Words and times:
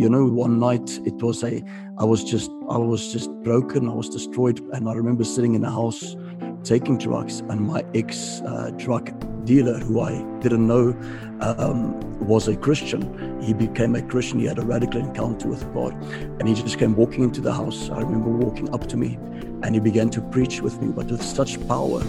you 0.00 0.08
know, 0.08 0.24
one 0.24 0.58
night 0.58 0.98
it 1.04 1.22
was 1.22 1.44
a, 1.44 1.62
I 1.98 2.04
was 2.04 2.24
just, 2.24 2.50
I 2.70 2.78
was 2.78 3.12
just 3.12 3.30
broken. 3.42 3.86
I 3.86 3.92
was 3.92 4.08
destroyed, 4.08 4.58
and 4.72 4.88
I 4.88 4.94
remember 4.94 5.24
sitting 5.24 5.54
in 5.54 5.62
a 5.62 5.70
house 5.70 6.16
taking 6.64 6.96
drugs, 6.96 7.40
and 7.40 7.60
my 7.60 7.84
ex 7.94 8.40
uh, 8.46 8.70
drug 8.78 9.12
dealer, 9.44 9.78
who 9.78 10.00
I 10.00 10.12
didn't 10.40 10.66
know 10.66 10.96
um, 11.42 12.00
was 12.26 12.48
a 12.48 12.56
Christian, 12.56 13.02
he 13.42 13.52
became 13.52 13.94
a 13.94 14.00
Christian. 14.00 14.38
He 14.38 14.46
had 14.46 14.58
a 14.58 14.62
radical 14.62 15.00
encounter 15.00 15.48
with 15.48 15.62
God, 15.74 15.92
and 16.38 16.48
he 16.48 16.54
just 16.54 16.78
came 16.78 16.96
walking 16.96 17.22
into 17.24 17.42
the 17.42 17.52
house. 17.52 17.90
I 17.90 18.00
remember 18.00 18.30
walking 18.30 18.72
up 18.74 18.86
to 18.88 18.96
me, 18.96 19.18
and 19.62 19.74
he 19.74 19.80
began 19.80 20.08
to 20.10 20.22
preach 20.22 20.62
with 20.62 20.80
me, 20.80 20.92
but 20.92 21.10
with 21.10 21.22
such 21.22 21.52
power 21.68 22.02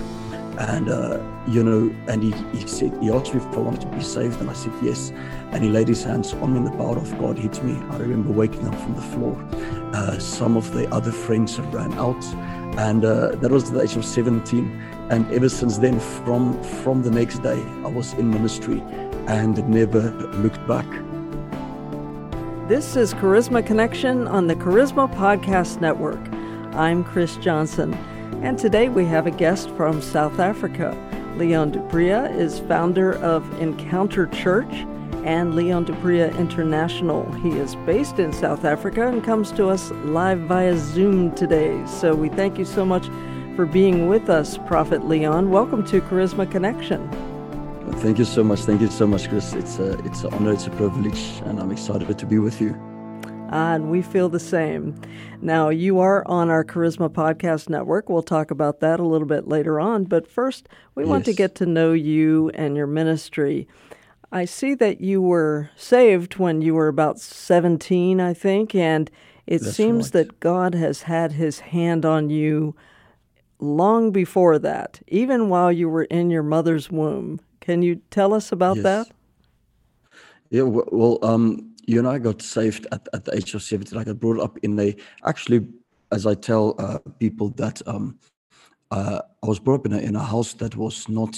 and 0.60 0.90
uh, 0.90 1.20
you 1.48 1.64
know 1.64 1.94
and 2.08 2.24
he, 2.24 2.32
he 2.58 2.68
said 2.68 2.92
he 3.02 3.10
asked 3.10 3.34
me 3.34 3.42
if 3.42 3.48
i 3.58 3.60
wanted 3.60 3.82
to 3.82 3.88
be 3.88 4.02
saved 4.02 4.40
and 4.42 4.50
i 4.50 4.54
said 4.54 4.74
yes. 4.82 5.12
And 5.52 5.64
he 5.64 5.70
laid 5.70 5.90
his 5.90 6.04
hands 6.04 6.34
on 6.34 6.54
me 6.54 6.60
and 6.60 6.68
the 6.68 6.72
power 6.72 6.98
of 6.98 7.18
god 7.20 7.38
hit 7.38 7.64
me. 7.64 7.76
I 7.90 7.98
remember 7.98 8.32
waking 8.32 8.68
up 8.68 8.76
from 8.76 8.96
the 8.96 9.02
floor. 9.02 9.36
Uh, 9.94 10.18
some 10.20 10.56
of 10.56 10.72
the 10.74 10.90
other 10.94 11.12
friends 11.12 11.58
had 11.58 11.74
ran 11.74 11.94
out. 11.94 12.24
And 12.78 13.04
uh, 13.04 13.36
that 13.36 13.52
was 13.52 13.70
the 13.70 13.82
age 13.82 13.98
of 13.98 14.06
17 14.06 14.82
and 15.10 15.30
ever 15.34 15.50
since 15.50 15.78
then 15.78 16.00
from 16.00 16.62
from 16.64 17.02
the 17.02 17.12
next 17.12 17.40
day 17.40 17.62
i 17.84 17.88
was 17.88 18.14
in 18.14 18.30
ministry 18.30 18.82
and 19.28 19.58
never 19.70 20.12
looked 20.44 20.66
back. 20.68 20.88
This 22.68 22.96
is 22.96 23.14
charisma 23.14 23.66
connection 23.66 24.28
on 24.28 24.48
the 24.48 24.56
charisma 24.56 25.14
podcast 25.14 25.82
network. 25.82 26.22
I'm 26.74 27.04
chris 27.04 27.36
johnson 27.38 27.98
and 28.42 28.58
today 28.58 28.90
we 28.90 29.06
have 29.06 29.28
a 29.28 29.32
guest 29.32 29.70
from 29.72 30.02
South 30.02 30.40
Africa. 30.40 30.98
Leon 31.38 31.72
du 31.72 31.80
Preez 31.90 32.36
is 32.36 32.60
founder 32.62 33.14
of 33.20 33.44
Encounter 33.62 34.26
Church 34.28 34.72
and 35.24 35.56
Leon 35.56 35.84
du 35.86 35.94
Preez 35.94 36.36
International. 36.40 37.32
He 37.34 37.52
is 37.52 37.76
based 37.86 38.18
in 38.18 38.34
South 38.34 38.66
Africa 38.66 39.08
and 39.08 39.24
comes 39.24 39.52
to 39.54 39.68
us 39.68 39.92
live 40.06 40.40
via 40.42 40.76
Zoom 40.76 41.36
today. 41.36 41.86
So 41.86 42.16
we 42.16 42.30
thank 42.30 42.58
you 42.58 42.66
so 42.66 42.84
much 42.84 43.06
for 43.56 43.68
being 43.68 44.08
with 44.08 44.28
us, 44.28 44.58
Prophet 44.66 45.08
Leon. 45.08 45.52
Welcome 45.52 45.86
to 45.86 46.02
Charisma 46.02 46.50
Connection. 46.50 47.08
Thank 47.98 48.18
you 48.18 48.26
so 48.26 48.44
much. 48.44 48.62
Thank 48.62 48.82
you 48.82 48.90
so 48.90 49.06
much, 49.06 49.30
Chris. 49.30 49.54
It's 49.54 49.78
a, 49.78 50.00
it's 50.00 50.24
an 50.24 50.34
honor, 50.34 50.54
it's 50.54 50.66
a 50.66 50.72
privilege, 50.72 51.42
and 51.46 51.60
I'm 51.60 51.72
excited 51.72 52.18
to 52.18 52.26
be 52.26 52.40
with 52.40 52.60
you. 52.60 52.91
Uh, 53.52 53.76
and 53.76 53.92
we 53.92 54.02
feel 54.02 54.30
the 54.30 54.40
same. 54.40 55.00
Now, 55.42 55.70
you 55.70 56.00
are 56.00 56.26
on 56.28 56.50
our 56.50 56.64
Charisma 56.64 57.10
Podcast 57.10 57.68
Network. 57.68 58.10
We'll 58.10 58.24
talk 58.24 58.50
about 58.50 58.80
that 58.80 59.00
a 59.00 59.06
little 59.06 59.28
bit 59.28 59.48
later 59.48 59.80
on. 59.80 60.06
But 60.06 60.26
first, 60.26 60.70
we 60.96 61.04
yes. 61.04 61.10
want 61.10 61.26
to 61.26 61.34
get 61.34 61.56
to 61.56 61.66
know 61.66 61.92
you 61.92 62.50
and 62.54 62.78
your 62.78 62.88
ministry. 62.88 63.68
I 64.32 64.46
see 64.46 64.74
that 64.76 65.02
you 65.02 65.22
were 65.22 65.70
saved 65.76 66.38
when 66.38 66.62
you 66.62 66.74
were 66.74 66.88
about 66.88 67.20
17, 67.20 68.22
I 68.22 68.34
think, 68.34 68.74
and 68.74 69.12
it 69.46 69.62
That's 69.62 69.76
seems 69.76 70.06
right. 70.06 70.14
that 70.14 70.40
God 70.40 70.74
has 70.74 71.02
had 71.02 71.34
his 71.34 71.60
hand 71.60 72.06
on 72.06 72.30
you 72.30 72.74
long 73.60 74.12
before 74.12 74.58
that, 74.60 75.02
even 75.08 75.50
while 75.50 75.72
you 75.72 75.90
were 75.90 76.06
in 76.06 76.30
your 76.30 76.44
mother's 76.44 76.90
womb. 76.90 77.42
Can 77.60 77.82
you 77.82 78.02
tell 78.10 78.34
us 78.34 78.54
about 78.54 78.78
yes. 78.78 78.84
that? 78.84 79.08
Yeah, 80.50 80.64
well, 80.64 81.20
um, 81.22 81.71
you 81.92 82.00
and 82.00 82.08
I 82.08 82.20
got 82.20 82.42
saved 82.42 82.88
at, 82.92 83.08
at 83.14 83.26
the 83.26 83.36
age 83.36 83.54
of 83.54 83.62
17. 83.62 84.00
I 84.00 84.04
got 84.04 84.20
brought 84.20 84.40
up 84.40 84.58
in 84.60 84.80
a, 84.80 84.96
actually, 85.26 85.68
as 86.12 86.26
I 86.26 86.36
tell 86.36 86.76
uh, 86.80 87.00
people 87.20 87.50
that 87.52 87.82
um, 87.86 88.18
uh, 88.92 89.22
I 89.44 89.48
was 89.48 89.60
brought 89.60 89.82
up 89.82 89.86
in 89.86 89.94
a, 89.94 89.98
in 89.98 90.16
a 90.16 90.24
house 90.24 90.54
that 90.54 90.76
was 90.78 91.10
not, 91.10 91.36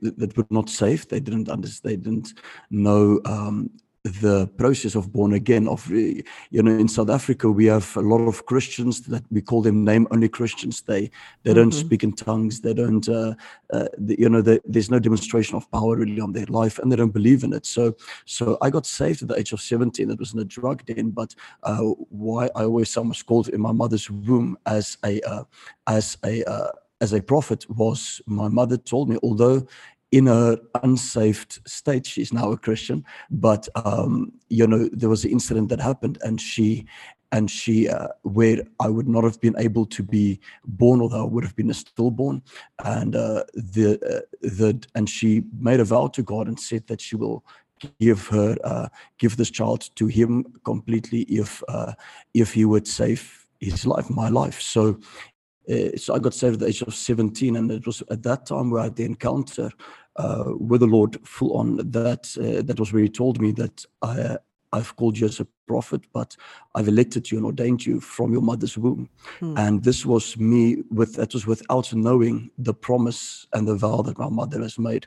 that 0.00 0.36
were 0.36 0.46
not 0.50 0.70
safe. 0.70 1.08
They 1.08 1.18
didn't 1.18 1.48
understand, 1.48 1.90
they 1.90 1.96
didn't 1.96 2.34
know 2.70 3.20
um, 3.24 3.70
the 4.20 4.46
process 4.56 4.94
of 4.94 5.12
born 5.12 5.32
again 5.32 5.68
of 5.68 5.88
you 5.90 6.62
know 6.62 6.70
in 6.70 6.88
south 6.88 7.10
africa 7.10 7.50
we 7.50 7.66
have 7.66 7.96
a 7.96 8.00
lot 8.00 8.20
of 8.20 8.46
christians 8.46 9.02
that 9.02 9.24
we 9.30 9.40
call 9.40 9.62
them 9.62 9.84
name 9.84 10.06
only 10.10 10.28
christians. 10.28 10.82
They 10.82 11.10
they 11.42 11.50
mm-hmm. 11.50 11.54
don't 11.54 11.72
speak 11.72 12.02
in 12.04 12.12
tongues. 12.12 12.60
They 12.60 12.74
don't 12.74 13.08
uh, 13.08 13.34
uh, 13.72 13.88
you 14.22 14.28
know 14.28 14.42
they, 14.42 14.58
there's 14.64 14.90
no 14.90 14.98
demonstration 14.98 15.56
of 15.56 15.70
power 15.70 15.96
really 15.96 16.20
on 16.20 16.32
their 16.32 16.46
life 16.46 16.78
and 16.78 16.90
they 16.90 16.96
don't 16.96 17.18
believe 17.20 17.44
in 17.44 17.52
it. 17.52 17.66
So 17.66 17.94
so 18.24 18.58
i 18.62 18.70
got 18.70 18.86
saved 18.86 19.22
at 19.22 19.28
the 19.28 19.38
age 19.38 19.52
of 19.52 19.60
17 19.60 20.10
it 20.10 20.18
was 20.18 20.32
in 20.34 20.40
a 20.40 20.44
drug 20.44 20.84
den 20.86 21.10
but 21.10 21.34
uh, 21.62 21.78
why 22.10 22.44
i 22.54 22.62
always 22.64 22.96
I 22.96 23.00
was 23.00 23.22
called 23.22 23.48
in 23.48 23.60
my 23.60 23.72
mother's 23.72 24.10
womb 24.10 24.56
as 24.66 24.96
a 25.04 25.20
uh, 25.22 25.44
as 25.86 26.16
a 26.24 26.34
uh, 26.44 26.72
as 27.00 27.12
a 27.12 27.22
prophet 27.22 27.60
was 27.70 28.20
my 28.26 28.48
mother 28.48 28.76
told 28.76 29.08
me 29.08 29.16
although 29.22 29.66
in 30.10 30.26
her 30.26 30.58
unsaved 30.82 31.60
state. 31.66 32.06
She's 32.06 32.32
now 32.32 32.50
a 32.52 32.58
Christian, 32.58 33.04
but 33.30 33.68
um, 33.74 34.32
you 34.48 34.66
know 34.66 34.88
there 34.92 35.08
was 35.08 35.24
an 35.24 35.30
incident 35.30 35.68
that 35.68 35.80
happened, 35.80 36.18
and 36.22 36.40
she 36.40 36.86
and 37.32 37.50
she 37.50 37.88
uh, 37.88 38.08
where 38.22 38.62
I 38.80 38.88
would 38.88 39.08
not 39.08 39.24
have 39.24 39.40
been 39.40 39.54
able 39.58 39.86
to 39.86 40.02
be 40.02 40.40
born, 40.64 41.00
although 41.00 41.22
I 41.22 41.28
would 41.28 41.44
have 41.44 41.56
been 41.56 41.70
a 41.70 41.74
stillborn, 41.74 42.42
and 42.84 43.14
uh, 43.14 43.44
the 43.54 43.98
uh, 44.02 44.36
the 44.40 44.86
and 44.94 45.08
she 45.08 45.42
made 45.58 45.80
a 45.80 45.84
vow 45.84 46.08
to 46.08 46.22
God 46.22 46.48
and 46.48 46.58
said 46.58 46.86
that 46.86 47.00
she 47.00 47.16
will 47.16 47.44
give 48.00 48.26
her 48.28 48.56
uh, 48.64 48.88
give 49.18 49.36
this 49.36 49.50
child 49.50 49.90
to 49.96 50.06
him 50.06 50.44
completely 50.64 51.22
if 51.22 51.62
uh, 51.68 51.92
if 52.34 52.54
he 52.54 52.64
would 52.64 52.86
save 52.88 53.46
his 53.60 53.86
life, 53.86 54.08
my 54.08 54.28
life. 54.28 54.60
So 54.60 54.98
uh, 55.70 55.96
so 55.96 56.14
I 56.14 56.18
got 56.18 56.34
saved 56.34 56.54
at 56.54 56.60
the 56.60 56.66
age 56.66 56.82
of 56.82 56.94
17, 56.94 57.56
and 57.56 57.70
it 57.70 57.86
was 57.86 58.02
at 58.10 58.22
that 58.22 58.46
time 58.46 58.70
where 58.70 58.80
I 58.80 58.84
had 58.84 58.96
the 58.96 59.04
encounter 59.04 59.70
uh, 60.16 60.52
with 60.58 60.80
the 60.80 60.86
Lord 60.86 61.18
full 61.26 61.56
on. 61.56 61.76
That 61.76 62.36
uh, 62.38 62.62
that 62.62 62.78
was 62.78 62.92
where 62.92 63.02
He 63.02 63.08
told 63.08 63.40
me 63.40 63.52
that 63.52 63.84
I 64.02 64.38
I've 64.72 64.96
called 64.96 65.18
you 65.18 65.26
as 65.26 65.40
a 65.40 65.46
prophet, 65.68 66.02
but 66.12 66.36
I've 66.74 66.88
elected 66.88 67.30
you 67.30 67.36
and 67.38 67.46
ordained 67.46 67.84
you 67.86 68.00
from 68.00 68.32
your 68.32 68.42
mother's 68.42 68.76
womb. 68.78 69.08
Hmm. 69.38 69.54
And 69.56 69.84
this 69.84 70.04
was 70.04 70.36
me 70.36 70.82
with 70.90 71.14
that 71.14 71.34
was 71.34 71.46
without 71.46 71.92
knowing 71.94 72.50
the 72.58 72.74
promise 72.74 73.46
and 73.52 73.68
the 73.68 73.76
vow 73.76 74.02
that 74.02 74.18
my 74.18 74.28
mother 74.28 74.60
has 74.62 74.78
made, 74.78 75.06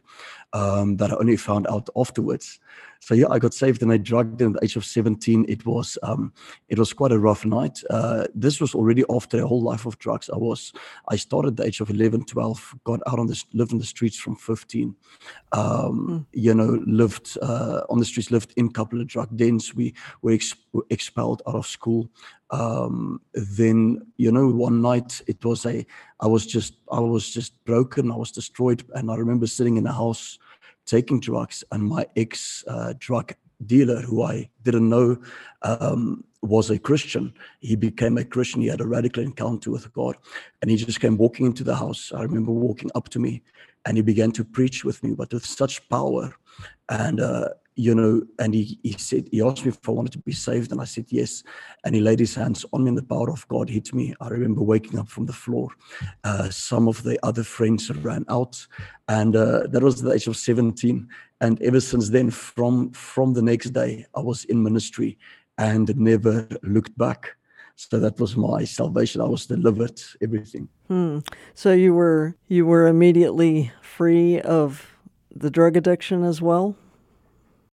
um, 0.54 0.98
that 0.98 1.12
I 1.12 1.16
only 1.16 1.38
found 1.38 1.68
out 1.68 1.90
afterwards. 1.96 2.60
So 3.04 3.16
yeah, 3.16 3.30
I 3.32 3.40
got 3.40 3.56
saved 3.56 3.82
and 3.82 3.92
I 3.92 3.98
drugged 3.98 4.44
at 4.44 4.54
the 4.54 4.60
age 4.64 4.76
of 4.76 4.86
17. 4.86 5.46
It 5.50 5.66
was 5.66 5.98
um, 6.04 6.32
it 6.70 6.78
was 6.78 6.94
quite 6.94 7.12
a 7.12 7.18
rough 7.18 7.44
night. 7.46 7.82
Uh, 7.90 8.26
this 8.36 8.62
was 8.62 8.76
already 8.76 9.04
after 9.10 9.42
a 9.42 9.48
whole 9.48 9.62
life 9.62 9.88
of 9.88 9.98
drugs. 9.98 10.30
I 10.30 10.38
was 10.38 10.72
I 11.08 11.16
started 11.16 11.54
at 11.54 11.58
the 11.58 11.66
age 11.66 11.82
of 11.82 11.90
11, 11.90 12.26
12, 12.26 12.76
got 12.84 13.00
out 13.08 13.18
on 13.18 13.26
this 13.26 13.44
lived 13.54 13.72
in 13.72 13.80
the 13.80 13.86
streets 13.86 14.18
from 14.18 14.36
15. 14.36 14.96
Um, 15.52 15.64
mm. 15.64 16.26
You 16.32 16.54
know, 16.54 16.80
lived 16.86 17.40
uh, 17.42 17.82
on 17.90 17.98
the 17.98 18.06
streets, 18.06 18.30
lived 18.30 18.54
in 18.56 18.68
a 18.68 18.72
couple 18.72 19.02
of 19.02 19.08
drug 19.08 19.36
dens. 19.36 19.74
We 19.74 19.96
were 20.22 20.34
ex- 20.34 20.51
expelled 20.90 21.42
out 21.48 21.56
of 21.56 21.68
school. 21.68 22.10
Um, 22.50 23.22
then 23.34 24.02
you 24.18 24.32
know, 24.32 24.48
one 24.48 24.82
night 24.82 25.22
it 25.28 25.44
was 25.44 25.66
a 25.66 25.86
I 26.20 26.28
was 26.28 26.46
just 26.46 26.76
I 26.92 27.00
was 27.00 27.30
just 27.30 27.64
broken. 27.66 28.12
I 28.12 28.16
was 28.16 28.32
destroyed, 28.32 28.84
and 28.94 29.12
I 29.12 29.16
remember 29.16 29.48
sitting 29.48 29.78
in 29.78 29.88
a 29.88 29.94
house 29.94 30.40
taking 30.86 31.20
drugs, 31.20 31.64
and 31.72 31.84
my 31.84 32.06
ex 32.16 32.64
uh, 32.68 32.94
drug 32.98 33.34
dealer, 33.66 34.02
who 34.02 34.24
I 34.24 34.50
didn't 34.64 34.90
know 34.90 35.18
um, 35.62 36.24
was 36.42 36.70
a 36.70 36.80
Christian, 36.80 37.34
he 37.60 37.76
became 37.76 38.18
a 38.18 38.26
Christian. 38.26 38.62
He 38.62 38.68
had 38.68 38.82
a 38.82 38.88
radical 38.88 39.24
encounter 39.24 39.72
with 39.72 39.92
God, 39.94 40.16
and 40.62 40.72
he 40.72 40.78
just 40.78 41.00
came 41.00 41.18
walking 41.18 41.46
into 41.46 41.64
the 41.64 41.76
house. 41.76 42.12
I 42.16 42.24
remember 42.24 42.52
walking 42.52 42.90
up 42.96 43.10
to 43.10 43.20
me, 43.20 43.44
and 43.86 43.98
he 43.98 44.04
began 44.04 44.32
to 44.34 44.44
preach 44.44 44.84
with 44.84 45.04
me, 45.04 45.14
but 45.14 45.34
with 45.34 45.46
such 45.46 45.88
power, 45.90 46.34
and 46.90 47.20
uh, 47.20 47.50
you 47.76 47.96
know, 47.96 48.22
and 48.38 48.54
he, 48.54 48.80
he 48.84 48.94
said, 48.94 49.28
he 49.32 49.42
asked 49.42 49.64
me 49.64 49.70
if 49.70 49.88
I 49.88 49.92
wanted 49.92 50.12
to 50.14 50.20
be 50.20 50.34
saved, 50.34 50.72
and 50.72 50.82
I 50.82 50.86
said 50.86 51.06
yes. 51.10 51.44
And 51.84 51.96
he 51.96 52.02
laid 52.02 52.20
his 52.20 52.36
hands 52.36 52.66
on 52.74 52.84
me, 52.84 52.90
and 52.90 52.98
the 52.98 53.04
power 53.04 53.32
of 53.32 53.48
God 53.48 53.70
hit 53.70 53.94
me. 53.94 54.14
I 54.20 54.28
remember 54.28 54.62
waking 54.62 55.00
up 55.00 55.08
from 55.08 55.26
the 55.26 55.34
floor. 55.34 55.70
Uh, 56.24 56.50
some 56.50 56.88
of 56.88 57.04
the 57.04 57.18
other 57.26 57.44
friends 57.44 57.90
ran 57.90 58.26
out, 58.30 58.66
and 59.08 59.36
uh, 59.36 59.68
that 59.68 59.84
was 59.84 60.02
the 60.02 60.12
age 60.12 60.28
of 60.28 60.36
17. 60.36 61.08
And 61.40 61.62
ever 61.62 61.80
since 61.80 62.10
then, 62.10 62.30
from 62.30 62.92
from 62.92 63.34
the 63.34 63.42
next 63.42 63.72
day, 63.72 64.06
I 64.16 64.20
was 64.20 64.44
in 64.46 64.62
ministry 64.62 65.18
and 65.58 65.96
never 65.98 66.48
looked 66.64 66.98
back. 66.98 67.36
So 67.78 68.00
that 68.00 68.20
was 68.20 68.36
my 68.36 68.64
salvation. 68.66 69.22
I 69.22 69.26
was 69.26 69.48
delivered, 69.48 70.00
everything. 70.22 70.68
Hmm. 70.88 71.20
So 71.56 71.74
you 71.74 71.96
were 71.96 72.36
you 72.48 72.66
were 72.66 72.88
immediately 72.88 73.72
free 73.82 74.42
of 74.42 74.94
the 75.34 75.50
drug 75.50 75.78
addiction 75.78 76.24
as 76.24 76.42
well 76.42 76.76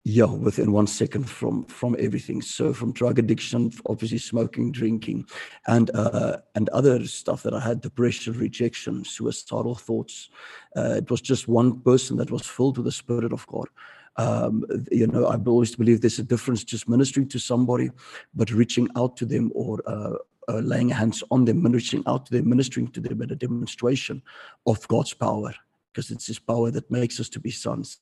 yeah 0.03 0.25
within 0.25 0.71
one 0.71 0.87
second 0.87 1.29
from 1.29 1.63
from 1.65 1.95
everything. 1.97 2.41
So 2.41 2.73
from 2.73 2.91
drug 2.91 3.19
addiction 3.19 3.71
obviously 3.85 4.17
smoking 4.17 4.71
drinking 4.71 5.25
and 5.67 5.89
uh 5.95 6.37
and 6.55 6.69
other 6.69 7.05
stuff 7.07 7.43
that 7.43 7.53
i 7.53 7.59
had 7.59 7.81
depression 7.81 8.33
rejection 8.33 9.05
suicidal 9.05 9.75
thoughts. 9.75 10.29
Uh, 10.75 10.95
it 10.97 11.09
was 11.09 11.21
just 11.21 11.47
one 11.47 11.79
person 11.81 12.17
that 12.17 12.31
was 12.31 12.45
filled 12.45 12.77
with 12.77 12.85
the 12.85 12.91
spirit 12.91 13.33
of 13.33 13.47
god. 13.47 13.67
Um, 14.15 14.63
you 14.91 15.07
know 15.07 15.25
i 15.25 15.37
always 15.37 15.75
believe 15.75 16.01
there's 16.01 16.19
a 16.19 16.23
difference 16.23 16.63
just 16.63 16.87
ministering 16.87 17.27
to 17.29 17.39
somebody 17.39 17.89
but 18.35 18.51
reaching 18.51 18.87
out 18.95 19.17
to 19.17 19.25
them 19.25 19.51
or 19.55 19.81
uh, 19.87 20.17
uh, 20.49 20.59
laying 20.59 20.89
hands 20.89 21.23
on 21.31 21.45
them 21.45 21.63
reaching 21.63 22.03
out 22.05 22.27
to 22.27 22.33
them 22.33 22.47
ministering 22.47 22.89
to 22.89 23.01
them 23.01 23.23
at 23.23 23.31
a 23.31 23.35
demonstration 23.35 24.21
of 24.67 24.87
god's 24.87 25.15
power 25.15 25.51
because 25.93 26.11
it's 26.11 26.27
his 26.27 26.39
power 26.39 26.71
that 26.71 26.89
makes 26.89 27.19
us 27.19 27.29
to 27.29 27.39
be 27.39 27.51
sons. 27.51 27.99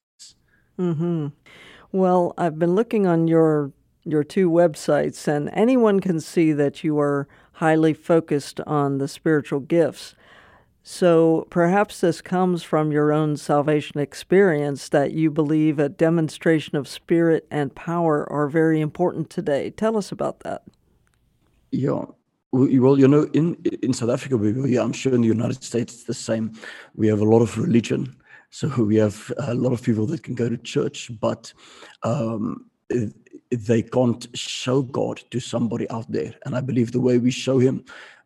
Mm-hmm. 0.80 1.28
Well, 1.92 2.34
I've 2.38 2.58
been 2.58 2.76
looking 2.76 3.06
on 3.08 3.28
your 3.28 3.72
your 4.04 4.24
two 4.24 4.50
websites, 4.50 5.28
and 5.28 5.50
anyone 5.54 6.00
can 6.00 6.20
see 6.20 6.54
that 6.54 6.84
you 6.84 7.00
are 7.00 7.28
highly 7.54 7.94
focused 7.94 8.60
on 8.62 8.98
the 8.98 9.08
spiritual 9.08 9.60
gifts. 9.60 10.16
So 10.84 11.46
perhaps 11.52 12.02
this 12.02 12.22
comes 12.22 12.64
from 12.64 12.92
your 12.92 13.12
own 13.14 13.38
salvation 13.38 14.00
experience 14.00 14.90
that 14.90 15.12
you 15.12 15.30
believe 15.30 15.78
a 15.78 15.90
demonstration 15.90 16.76
of 16.76 16.88
spirit 16.88 17.46
and 17.52 17.76
power 17.76 18.28
are 18.32 18.48
very 18.48 18.82
important 18.82 19.30
today. 19.30 19.70
Tell 19.70 19.96
us 19.96 20.12
about 20.12 20.40
that. 20.40 20.64
Yeah. 21.72 22.06
Well, 22.52 23.00
you 23.00 23.08
know, 23.08 23.30
in 23.34 23.56
in 23.82 23.94
South 23.94 24.10
Africa, 24.10 24.36
we, 24.36 24.78
I'm 24.78 24.92
sure 24.92 25.14
in 25.14 25.22
the 25.22 25.28
United 25.28 25.64
States 25.64 25.94
it's 25.94 26.04
the 26.04 26.14
same. 26.14 26.52
We 26.96 27.08
have 27.08 27.22
a 27.22 27.26
lot 27.26 27.42
of 27.42 27.58
religion, 27.58 28.14
so 28.52 28.68
we 28.84 28.98
have 28.98 29.32
a 29.40 29.56
lot 29.56 29.74
of 29.74 29.82
people 29.82 30.06
that 30.08 30.24
can 30.24 30.36
go 30.36 30.48
to 30.48 30.58
church, 30.58 31.10
but 31.20 31.52
um, 32.04 32.70
they 33.50 33.82
can't 33.82 34.28
show 34.38 34.82
God 34.84 35.22
to 35.32 35.40
somebody 35.40 35.90
out 35.90 36.12
there. 36.12 36.36
And 36.46 36.56
I 36.56 36.62
believe 36.62 36.92
the 36.92 37.02
way 37.02 37.18
we 37.18 37.32
show 37.32 37.58
Him 37.58 37.84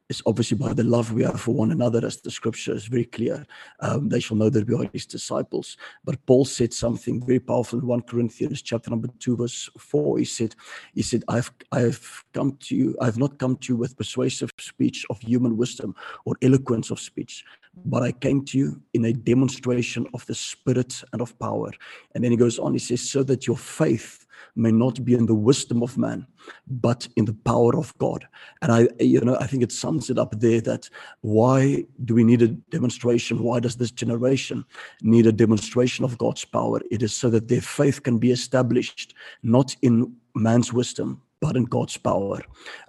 is 0.09 0.21
obviously 0.25 0.57
by 0.57 0.73
the 0.73 0.83
love 0.83 1.11
we 1.11 1.23
have 1.23 1.41
for 1.41 1.53
one 1.53 1.71
another, 1.71 2.05
as 2.05 2.21
the 2.21 2.29
scripture 2.29 2.73
is 2.73 2.85
very 2.85 3.05
clear. 3.05 3.45
Um, 3.79 4.09
they 4.09 4.19
shall 4.19 4.37
know 4.37 4.49
that 4.49 4.67
we 4.67 4.75
are 4.75 4.89
his 4.93 5.05
disciples. 5.05 5.77
But 6.03 6.23
Paul 6.25 6.45
said 6.45 6.73
something 6.73 7.25
very 7.25 7.39
powerful 7.39 7.79
in 7.79 7.87
1 7.87 8.01
Corinthians 8.01 8.61
chapter 8.61 8.89
number 8.89 9.09
2, 9.19 9.37
verse 9.37 9.69
4. 9.77 10.19
He 10.19 10.25
said, 10.25 10.55
He 10.93 11.01
said, 11.01 11.23
I've 11.27 11.51
I've 11.71 12.23
come 12.33 12.57
to 12.61 12.75
you, 12.75 12.95
I've 13.01 13.17
not 13.17 13.39
come 13.39 13.57
to 13.57 13.73
you 13.73 13.77
with 13.77 13.97
persuasive 13.97 14.51
speech 14.59 15.05
of 15.09 15.19
human 15.19 15.57
wisdom 15.57 15.95
or 16.25 16.35
eloquence 16.41 16.91
of 16.91 16.99
speech, 16.99 17.43
but 17.85 18.03
I 18.03 18.11
came 18.11 18.45
to 18.45 18.57
you 18.57 18.81
in 18.93 19.05
a 19.05 19.13
demonstration 19.13 20.05
of 20.13 20.25
the 20.27 20.35
spirit 20.35 21.03
and 21.13 21.21
of 21.21 21.37
power. 21.39 21.71
And 22.13 22.23
then 22.23 22.31
he 22.31 22.37
goes 22.37 22.59
on, 22.59 22.73
he 22.73 22.79
says, 22.79 23.09
so 23.09 23.23
that 23.23 23.47
your 23.47 23.57
faith 23.57 24.24
may 24.55 24.71
not 24.71 25.03
be 25.03 25.13
in 25.13 25.25
the 25.25 25.35
wisdom 25.35 25.83
of 25.83 25.97
man, 25.97 26.25
but 26.67 27.07
in 27.15 27.25
the 27.25 27.33
power 27.33 27.77
of 27.77 27.97
God. 27.97 28.27
And 28.61 28.71
I, 28.71 28.87
you 28.99 29.21
know, 29.21 29.37
I 29.39 29.47
think 29.47 29.63
it 29.63 29.71
sums 29.71 30.09
it 30.09 30.17
up 30.17 30.39
there 30.39 30.61
that 30.61 30.89
why 31.21 31.85
do 32.03 32.15
we 32.15 32.23
need 32.23 32.41
a 32.41 32.47
demonstration? 32.47 33.43
Why 33.43 33.59
does 33.59 33.75
this 33.75 33.91
generation 33.91 34.65
need 35.01 35.27
a 35.27 35.31
demonstration 35.31 36.05
of 36.05 36.17
God's 36.17 36.45
power? 36.45 36.81
It 36.91 37.03
is 37.03 37.13
so 37.13 37.29
that 37.29 37.47
their 37.47 37.61
faith 37.61 38.03
can 38.03 38.17
be 38.17 38.31
established, 38.31 39.13
not 39.43 39.75
in 39.81 40.15
man's 40.35 40.71
wisdom, 40.71 41.21
but 41.41 41.55
in 41.55 41.65
God's 41.65 41.97
power. 41.97 42.41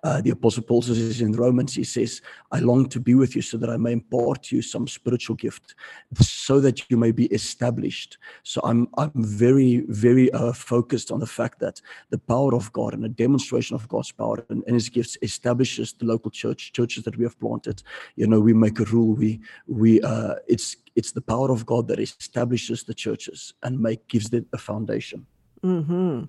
Uh, 0.03 0.21
the 0.21 0.31
Apostle 0.31 0.63
Paul 0.63 0.83
says 0.83 1.21
in 1.21 1.33
Romans, 1.33 1.75
he 1.75 1.85
says, 1.85 2.23
I 2.53 2.61
long 2.61 2.89
to 2.89 3.01
be 3.01 3.15
with 3.15 3.35
you 3.35 3.43
so 3.43 3.57
that 3.59 3.71
I 3.71 3.77
may 3.77 3.93
impart 3.93 4.45
to 4.45 4.57
you 4.57 4.63
some 4.63 4.87
spiritual 4.87 5.37
gift 5.37 5.75
so 6.21 6.61
that 6.61 6.89
you 6.91 6.97
may 6.97 7.11
be 7.11 7.27
established. 7.27 8.19
So 8.45 8.61
I'm, 8.65 8.89
I'm 8.97 9.13
very, 9.15 9.85
very 9.89 10.31
uh, 10.33 10.53
focused 10.53 11.11
on 11.11 11.21
the 11.21 11.27
fact 11.27 11.59
that 11.61 11.81
the 12.11 12.19
power 12.19 12.55
of 12.55 12.73
God 12.73 12.95
and 12.95 13.05
a 13.05 13.09
demonstration 13.09 13.75
of 13.75 13.89
God's 13.89 14.13
power 14.13 14.45
and, 14.49 14.63
and 14.67 14.75
his 14.75 14.89
gifts 14.89 15.19
establishes 15.23 15.93
the 15.93 16.07
local 16.07 16.31
church, 16.31 16.73
churches 16.73 17.05
that 17.05 17.17
we 17.17 17.25
have 17.25 17.39
planted. 17.39 17.83
You 18.15 18.27
know, 18.27 18.41
we 18.41 18.55
make 18.55 18.79
a 18.81 18.85
rule. 18.85 19.15
We, 19.15 19.41
we, 19.67 20.01
uh, 20.03 20.37
it's, 20.47 20.77
it's 20.95 21.13
the 21.13 21.21
power 21.21 21.51
of 21.51 21.67
God 21.67 21.89
that 21.89 21.99
establishes 21.99 22.85
the 22.85 22.95
churches 22.95 23.55
and 23.63 23.79
make, 23.81 24.07
gives 24.09 24.31
them 24.31 24.47
a 24.53 24.59
foundation. 24.59 25.27
Mm-hmm. 25.63 26.25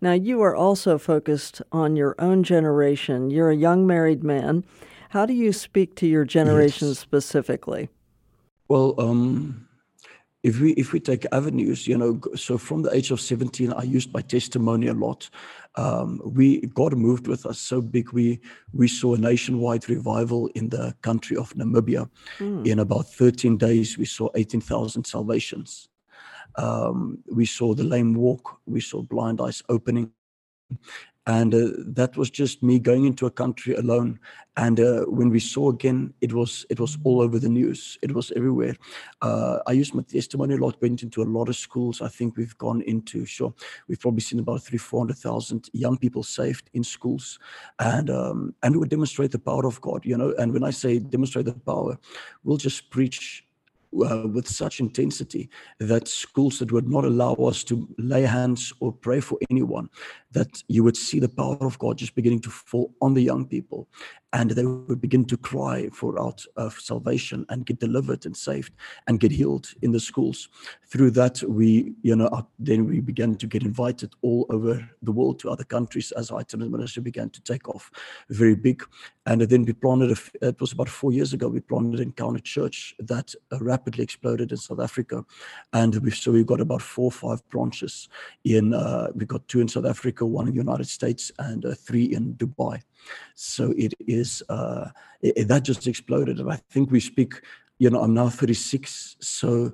Now, 0.00 0.12
you 0.12 0.40
are 0.40 0.56
also 0.56 0.96
focused 0.98 1.60
on 1.72 1.96
your 1.96 2.14
own 2.18 2.42
generation. 2.42 3.30
You're 3.30 3.50
a 3.50 3.56
young 3.56 3.86
married 3.86 4.24
man. 4.24 4.64
How 5.10 5.26
do 5.26 5.34
you 5.34 5.52
speak 5.52 5.94
to 5.96 6.06
your 6.06 6.24
generation 6.24 6.88
yes. 6.88 6.98
specifically? 6.98 7.90
Well, 8.68 8.94
um, 8.98 9.68
if 10.42 10.58
we 10.58 10.72
if 10.72 10.92
we 10.92 11.00
take 11.00 11.26
avenues, 11.32 11.86
you 11.86 11.98
know, 11.98 12.18
so 12.34 12.56
from 12.56 12.82
the 12.82 12.94
age 12.94 13.10
of 13.10 13.20
seventeen, 13.20 13.74
I 13.74 13.82
used 13.82 14.14
my 14.14 14.22
testimony 14.22 14.86
a 14.86 14.94
lot. 14.94 15.28
Um, 15.74 16.20
we 16.24 16.62
God 16.74 16.96
moved 16.96 17.26
with 17.26 17.44
us 17.44 17.58
so 17.58 17.82
big. 17.82 18.12
We 18.12 18.40
we 18.72 18.88
saw 18.88 19.16
a 19.16 19.18
nationwide 19.18 19.90
revival 19.90 20.48
in 20.54 20.70
the 20.70 20.94
country 21.02 21.36
of 21.36 21.52
Namibia. 21.54 22.08
Mm. 22.38 22.66
In 22.66 22.78
about 22.78 23.12
thirteen 23.12 23.58
days, 23.58 23.98
we 23.98 24.06
saw 24.06 24.30
eighteen 24.34 24.62
thousand 24.62 25.04
salvations. 25.04 25.89
Um, 26.60 27.18
we 27.32 27.46
saw 27.46 27.74
the 27.74 27.84
lame 27.84 28.14
walk, 28.14 28.58
we 28.66 28.80
saw 28.80 29.02
blind 29.02 29.40
eyes 29.40 29.62
opening. 29.68 30.12
And 31.26 31.54
uh, 31.54 31.68
that 31.94 32.16
was 32.16 32.30
just 32.30 32.62
me 32.62 32.78
going 32.78 33.04
into 33.04 33.26
a 33.26 33.30
country 33.30 33.74
alone. 33.74 34.18
And 34.56 34.80
uh, 34.80 35.04
when 35.04 35.30
we 35.30 35.38
saw 35.38 35.70
again, 35.70 36.12
it 36.20 36.32
was 36.32 36.66
it 36.70 36.80
was 36.80 36.98
all 37.04 37.20
over 37.20 37.38
the 37.38 37.48
news. 37.48 37.98
It 38.02 38.12
was 38.12 38.32
everywhere. 38.34 38.74
Uh, 39.22 39.58
I 39.66 39.72
used 39.72 39.94
my 39.94 40.02
testimony 40.02 40.54
a 40.54 40.56
lot. 40.56 40.80
Went 40.82 41.02
into 41.02 41.22
a 41.22 41.32
lot 41.38 41.48
of 41.48 41.56
schools. 41.56 42.00
I 42.00 42.08
think 42.08 42.36
we've 42.36 42.56
gone 42.58 42.80
into 42.82 43.26
sure 43.26 43.54
we've 43.86 44.00
probably 44.00 44.22
seen 44.22 44.40
about 44.40 44.62
three 44.62 44.78
four 44.78 45.00
hundred 45.00 45.18
thousand 45.18 45.68
young 45.72 45.98
people 45.98 46.22
saved 46.22 46.70
in 46.72 46.82
schools, 46.82 47.38
and 47.78 48.10
um, 48.10 48.54
and 48.62 48.74
we 48.74 48.78
would 48.80 48.90
demonstrate 48.90 49.30
the 49.30 49.38
power 49.38 49.66
of 49.66 49.80
God. 49.80 50.04
You 50.04 50.16
know, 50.16 50.34
and 50.38 50.52
when 50.52 50.64
I 50.64 50.70
say 50.70 50.98
demonstrate 50.98 51.44
the 51.44 51.52
power, 51.52 51.98
we'll 52.44 52.56
just 52.56 52.90
preach 52.90 53.44
uh, 53.92 54.26
with 54.26 54.48
such 54.48 54.80
intensity 54.80 55.50
that 55.78 56.08
schools 56.08 56.58
that 56.58 56.72
would 56.72 56.88
not 56.88 57.04
allow 57.04 57.34
us 57.34 57.64
to 57.64 57.88
lay 57.98 58.22
hands 58.22 58.72
or 58.80 58.92
pray 58.92 59.20
for 59.20 59.38
anyone, 59.50 59.88
that 60.32 60.62
you 60.68 60.84
would 60.84 60.96
see 60.96 61.18
the 61.18 61.28
power 61.28 61.58
of 61.60 61.78
God 61.78 61.98
just 61.98 62.14
beginning 62.14 62.40
to 62.40 62.50
fall 62.50 62.94
on 63.00 63.14
the 63.14 63.22
young 63.22 63.46
people 63.46 63.88
and 64.32 64.50
they 64.50 64.64
would 64.64 65.00
begin 65.00 65.24
to 65.24 65.36
cry 65.36 65.88
for 65.92 66.20
out 66.20 66.44
of 66.56 66.74
salvation 66.74 67.44
and 67.48 67.66
get 67.66 67.80
delivered 67.80 68.24
and 68.26 68.36
saved 68.36 68.72
and 69.08 69.18
get 69.18 69.32
healed 69.32 69.68
in 69.82 69.90
the 69.90 69.98
schools. 69.98 70.48
Through 70.86 71.12
that 71.12 71.42
we 71.42 71.94
you 72.02 72.14
know 72.14 72.46
then 72.58 72.86
we 72.86 73.00
began 73.00 73.34
to 73.36 73.46
get 73.46 73.62
invited 73.62 74.12
all 74.22 74.46
over 74.50 74.88
the 75.02 75.12
world 75.12 75.40
to 75.40 75.50
other 75.50 75.64
countries 75.64 76.12
as 76.12 76.30
our 76.30 76.44
ministry 76.54 77.02
began 77.02 77.30
to 77.30 77.42
take 77.42 77.68
off 77.68 77.90
very 78.28 78.54
big. 78.54 78.82
And 79.26 79.42
then 79.42 79.64
we 79.64 79.72
planted 79.72 80.10
a, 80.12 80.48
it 80.48 80.60
was 80.60 80.72
about 80.72 80.88
four 80.88 81.12
years 81.12 81.32
ago 81.32 81.48
we 81.48 81.60
planted 81.60 82.00
encounter 82.00 82.40
church 82.40 82.94
that 83.00 83.34
uh, 83.52 83.58
rapidly 83.60 84.04
exploded 84.04 84.52
in 84.52 84.58
south 84.58 84.80
africa. 84.80 85.24
And 85.72 85.94
we 85.96 86.10
so 86.12 86.32
we've 86.32 86.46
got 86.46 86.60
about 86.60 86.82
four 86.82 87.06
or 87.06 87.12
five 87.12 87.46
branches 87.48 88.08
in 88.44 88.74
uh, 88.74 89.08
we 89.14 89.26
got 89.26 89.46
two 89.48 89.60
in 89.60 89.68
south 89.68 89.86
africa 89.86 90.19
one 90.26 90.46
in 90.48 90.54
the 90.54 90.60
united 90.60 90.88
states 90.88 91.32
and 91.38 91.64
uh, 91.64 91.74
three 91.74 92.04
in 92.04 92.34
dubai 92.34 92.80
so 93.34 93.72
it 93.76 93.94
is 94.06 94.42
uh, 94.48 94.88
it, 95.22 95.48
that 95.48 95.64
just 95.64 95.86
exploded, 95.86 96.38
and 96.38 96.52
I 96.52 96.56
think 96.70 96.90
we 96.90 97.00
speak. 97.00 97.40
You 97.78 97.88
know, 97.88 98.02
I'm 98.02 98.12
now 98.12 98.28
36, 98.28 99.16
so 99.20 99.72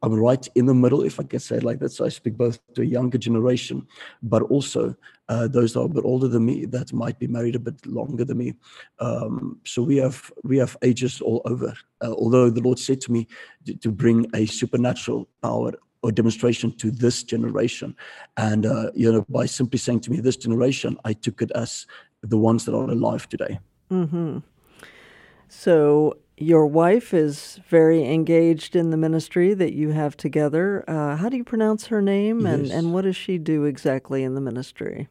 I'm 0.00 0.14
right 0.14 0.46
in 0.54 0.66
the 0.66 0.74
middle, 0.74 1.02
if 1.02 1.18
I 1.18 1.24
can 1.24 1.40
say 1.40 1.56
it 1.56 1.64
like 1.64 1.80
that. 1.80 1.90
So 1.90 2.04
I 2.04 2.08
speak 2.08 2.36
both 2.36 2.60
to 2.74 2.82
a 2.82 2.84
younger 2.84 3.18
generation, 3.18 3.84
but 4.22 4.42
also 4.42 4.94
uh, 5.28 5.48
those 5.48 5.72
that 5.72 5.80
are 5.80 5.86
a 5.86 5.88
bit 5.88 6.04
older 6.04 6.28
than 6.28 6.46
me 6.46 6.66
that 6.66 6.92
might 6.92 7.18
be 7.18 7.26
married 7.26 7.56
a 7.56 7.58
bit 7.58 7.84
longer 7.84 8.24
than 8.24 8.38
me. 8.38 8.54
Um, 9.00 9.58
so 9.64 9.82
we 9.82 9.96
have 9.96 10.30
we 10.44 10.56
have 10.58 10.76
ages 10.82 11.20
all 11.20 11.42
over. 11.46 11.74
Uh, 12.00 12.12
although 12.12 12.48
the 12.48 12.60
Lord 12.60 12.78
said 12.78 13.00
to 13.02 13.12
me 13.12 13.26
to, 13.66 13.74
to, 13.74 13.90
bring 13.90 14.30
a 14.34 14.46
supernatural 14.46 15.28
power 15.42 15.72
or 16.08 16.12
demonstration 16.12 16.72
to 16.72 16.90
this 16.90 17.22
generation, 17.22 17.94
and 18.38 18.64
uh, 18.64 18.90
you 18.94 19.12
know 19.12 19.24
by 19.28 19.44
simply 19.44 19.78
saying 19.78 20.00
to 20.00 20.10
me 20.10 20.20
this 20.20 20.36
generation, 20.36 20.96
I 21.04 21.12
took 21.12 21.42
it 21.42 21.50
as 21.54 21.86
the 22.22 22.38
ones 22.38 22.64
that 22.64 22.74
are 22.74 22.90
alive 22.90 23.28
today. 23.28 23.60
Mm-hmm. 23.90 24.38
So 25.48 26.16
your 26.38 26.66
wife 26.66 27.12
is 27.12 27.60
very 27.68 28.04
engaged 28.04 28.74
in 28.74 28.90
the 28.90 28.96
ministry 28.96 29.52
that 29.54 29.74
you 29.74 29.90
have 29.90 30.16
together. 30.16 30.84
Uh, 30.88 31.16
how 31.16 31.28
do 31.28 31.36
you 31.36 31.44
pronounce 31.44 31.86
her 31.88 32.00
name, 32.00 32.40
yes. 32.40 32.54
and, 32.54 32.70
and 32.70 32.94
what 32.94 33.02
does 33.02 33.16
she 33.16 33.36
do 33.36 33.64
exactly 33.64 34.22
in 34.22 34.34
the 34.34 34.40
ministry? 34.40 35.08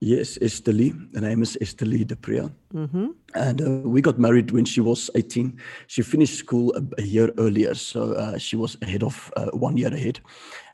Yes, 0.00 0.38
Esther 0.40 0.72
Lee. 0.72 0.94
The 1.12 1.20
name 1.20 1.42
is 1.42 1.58
Esther 1.60 1.86
Lee 1.86 2.04
du 2.04 2.16
Preez. 2.16 2.50
Mm-hmm. 2.74 3.06
And 3.34 3.60
uh, 3.60 3.88
we 3.88 4.00
got 4.00 4.18
married 4.18 4.50
when 4.50 4.64
she 4.64 4.80
was 4.80 5.10
18. 5.14 5.60
She 5.88 6.02
finished 6.02 6.38
school 6.38 6.74
a, 6.74 6.82
a 6.98 7.04
year 7.04 7.30
earlier, 7.36 7.74
so 7.74 8.14
uh, 8.14 8.38
she 8.38 8.56
was 8.56 8.78
ahead 8.80 9.02
of 9.02 9.30
uh, 9.36 9.50
one 9.52 9.76
year 9.76 9.92
ahead. 9.92 10.20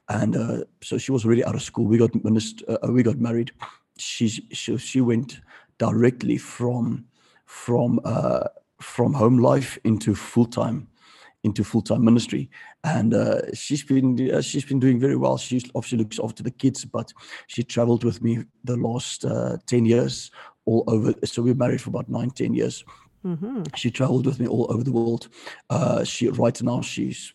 And 0.08 0.36
uh, 0.36 0.64
so 0.80 0.96
she 0.96 1.10
was 1.10 1.24
already 1.24 1.44
out 1.44 1.56
of 1.56 1.62
school. 1.62 1.86
We 1.86 1.98
got, 1.98 2.12
minist- 2.12 2.62
uh, 2.68 2.92
we 2.92 3.02
got 3.02 3.18
married 3.18 3.50
she 3.98 4.28
she, 4.28 4.76
she 4.76 5.00
went 5.00 5.40
directly 5.78 6.38
from 6.38 7.04
from 7.44 8.00
uh, 8.04 8.44
from 8.80 9.14
home 9.14 9.38
life 9.38 9.78
into 9.84 10.14
full 10.14 10.46
time 10.46 10.88
into 11.46 11.64
full 11.64 11.80
time 11.80 12.04
ministry, 12.04 12.50
and 12.84 13.14
uh, 13.14 13.40
she's 13.54 13.82
been 13.82 14.30
uh, 14.30 14.42
she's 14.42 14.64
been 14.64 14.80
doing 14.80 15.00
very 15.00 15.16
well. 15.16 15.38
She 15.38 15.62
obviously 15.74 15.98
looks 15.98 16.18
after 16.22 16.42
the 16.42 16.50
kids, 16.50 16.84
but 16.84 17.12
she 17.46 17.62
traveled 17.62 18.04
with 18.04 18.20
me 18.22 18.44
the 18.64 18.76
last 18.76 19.24
uh, 19.24 19.56
ten 19.66 19.86
years 19.86 20.30
all 20.66 20.84
over. 20.88 21.14
So 21.24 21.42
we 21.42 21.52
are 21.52 21.62
married 21.64 21.80
for 21.80 21.90
about 21.90 22.08
nine 22.08 22.30
ten 22.30 22.52
years. 22.52 22.84
Mm-hmm. 23.24 23.62
She 23.74 23.90
traveled 23.90 24.26
with 24.26 24.38
me 24.38 24.46
all 24.46 24.66
over 24.70 24.84
the 24.84 24.92
world. 24.92 25.28
Uh, 25.70 26.04
she 26.04 26.28
right 26.28 26.60
now 26.62 26.82
she's 26.82 27.32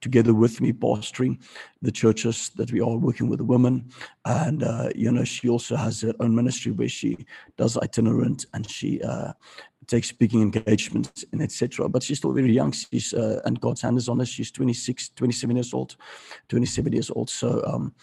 together 0.00 0.34
with 0.34 0.60
me 0.60 0.72
pastoring 0.72 1.38
the 1.82 1.92
churches 1.92 2.50
that 2.56 2.72
we 2.72 2.80
are 2.80 2.96
working 2.96 3.28
with 3.28 3.38
the 3.38 3.44
women. 3.44 3.90
And 4.24 4.62
uh, 4.62 4.90
you 4.94 5.10
know 5.10 5.24
she 5.24 5.48
also 5.48 5.76
has 5.76 6.00
her 6.02 6.14
own 6.20 6.34
ministry 6.34 6.72
where 6.72 6.88
she 6.88 7.26
does 7.56 7.76
itinerant 7.76 8.46
and 8.54 8.68
she 8.68 9.02
uh, 9.02 9.32
takes 9.86 10.08
speaking 10.08 10.40
engagements 10.40 11.24
and 11.32 11.42
etc 11.42 11.88
but 11.88 12.02
she's 12.02 12.18
still 12.18 12.32
very 12.32 12.52
young. 12.52 12.72
She's 12.72 13.12
uh, 13.14 13.40
and 13.44 13.60
god's 13.60 13.82
hand 13.82 13.98
is 13.98 14.08
on 14.08 14.18
her. 14.18 14.26
She's 14.26 14.50
26 14.50 15.10
27 15.10 15.56
years 15.56 15.74
old 15.74 15.96
27 16.48 16.92
years 16.92 17.10
old. 17.10 17.30
So 17.30 17.62
um, 17.66 17.94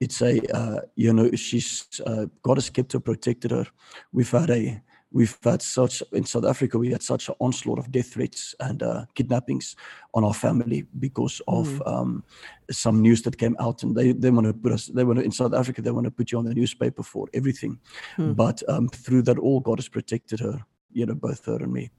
it's 0.00 0.22
a 0.22 0.40
uh, 0.56 0.80
you 0.96 1.12
know 1.12 1.30
she's 1.32 2.00
uh, 2.06 2.26
God 2.42 2.56
has 2.56 2.70
kept 2.70 2.92
her, 2.92 3.00
protected 3.00 3.50
her. 3.50 3.66
We've 4.12 4.30
had 4.30 4.50
a 4.50 4.82
we've 5.12 5.36
had 5.42 5.60
such 5.60 6.02
in 6.12 6.24
South 6.24 6.44
Africa 6.44 6.78
we 6.78 6.90
had 6.90 7.02
such 7.02 7.28
an 7.28 7.34
onslaught 7.40 7.78
of 7.78 7.90
death 7.90 8.14
threats 8.14 8.54
and 8.60 8.82
uh, 8.82 9.04
kidnappings 9.14 9.76
on 10.14 10.24
our 10.24 10.34
family 10.34 10.86
because 10.98 11.42
of 11.48 11.68
mm. 11.68 11.86
um, 11.86 12.24
some 12.70 13.00
news 13.02 13.22
that 13.22 13.38
came 13.38 13.56
out 13.58 13.82
and 13.82 13.96
they, 13.96 14.12
they 14.12 14.30
want 14.30 14.46
to 14.46 14.52
put 14.52 14.72
us 14.72 14.86
they 14.86 15.04
want 15.04 15.18
to 15.18 15.24
in 15.24 15.32
South 15.32 15.54
Africa 15.54 15.82
they 15.82 15.90
want 15.90 16.04
to 16.04 16.10
put 16.10 16.30
you 16.30 16.38
on 16.38 16.44
the 16.44 16.54
newspaper 16.54 17.02
for 17.02 17.26
everything 17.34 17.78
mm. 18.16 18.34
but 18.36 18.62
um, 18.68 18.88
through 18.88 19.22
that 19.22 19.38
all 19.38 19.60
God 19.60 19.78
has 19.78 19.88
protected 19.88 20.40
her 20.40 20.64
you 20.92 21.06
know 21.06 21.14
both 21.14 21.44
her 21.46 21.56
and 21.56 21.72
me 21.72 21.90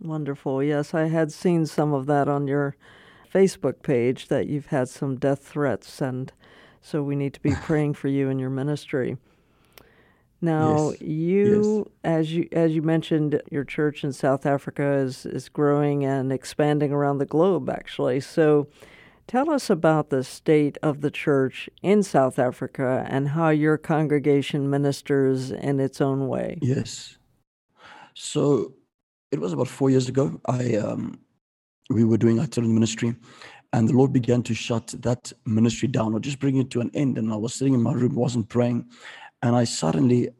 wonderful 0.00 0.62
yes 0.62 0.94
I 0.94 1.08
had 1.08 1.32
seen 1.32 1.66
some 1.66 1.92
of 1.92 2.06
that 2.06 2.28
on 2.28 2.46
your 2.46 2.76
Facebook 3.32 3.82
page 3.82 4.28
that 4.28 4.46
you've 4.46 4.66
had 4.66 4.88
some 4.88 5.16
death 5.16 5.44
threats 5.44 6.00
and 6.00 6.32
so 6.80 7.02
we 7.02 7.16
need 7.16 7.34
to 7.34 7.40
be 7.40 7.54
praying 7.62 7.94
for 7.94 8.08
you 8.08 8.30
and 8.30 8.40
your 8.40 8.50
ministry 8.50 9.18
now, 10.44 10.90
yes. 10.90 11.00
you, 11.00 11.76
yes. 11.76 11.86
as 12.04 12.32
you 12.34 12.48
as 12.52 12.74
you 12.74 12.82
mentioned, 12.82 13.42
your 13.50 13.64
church 13.64 14.04
in 14.04 14.12
South 14.12 14.46
Africa 14.46 14.92
is 14.92 15.26
is 15.26 15.48
growing 15.48 16.04
and 16.04 16.32
expanding 16.32 16.92
around 16.92 17.18
the 17.18 17.26
globe. 17.26 17.68
Actually, 17.68 18.20
so 18.20 18.68
tell 19.26 19.50
us 19.50 19.70
about 19.70 20.10
the 20.10 20.22
state 20.22 20.78
of 20.82 21.00
the 21.00 21.10
church 21.10 21.68
in 21.82 22.02
South 22.02 22.38
Africa 22.38 23.06
and 23.08 23.28
how 23.28 23.48
your 23.48 23.78
congregation 23.78 24.70
ministers 24.70 25.50
in 25.50 25.80
its 25.80 26.00
own 26.00 26.28
way. 26.28 26.58
Yes. 26.62 27.18
So 28.14 28.74
it 29.32 29.40
was 29.40 29.52
about 29.52 29.68
four 29.68 29.90
years 29.90 30.08
ago. 30.08 30.40
I 30.46 30.76
um, 30.76 31.18
we 31.90 32.04
were 32.04 32.16
doing 32.16 32.38
itinerant 32.38 32.74
ministry, 32.74 33.14
and 33.72 33.88
the 33.88 33.92
Lord 33.92 34.12
began 34.12 34.42
to 34.44 34.54
shut 34.54 34.94
that 35.00 35.32
ministry 35.44 35.88
down 35.88 36.14
or 36.14 36.20
just 36.20 36.38
bring 36.38 36.56
it 36.56 36.70
to 36.70 36.80
an 36.80 36.90
end. 36.94 37.18
And 37.18 37.32
I 37.32 37.36
was 37.36 37.54
sitting 37.54 37.74
in 37.74 37.82
my 37.82 37.92
room, 37.92 38.14
wasn't 38.14 38.48
praying, 38.48 38.86
and 39.44 39.54
I 39.54 39.64
suddenly 39.64 40.30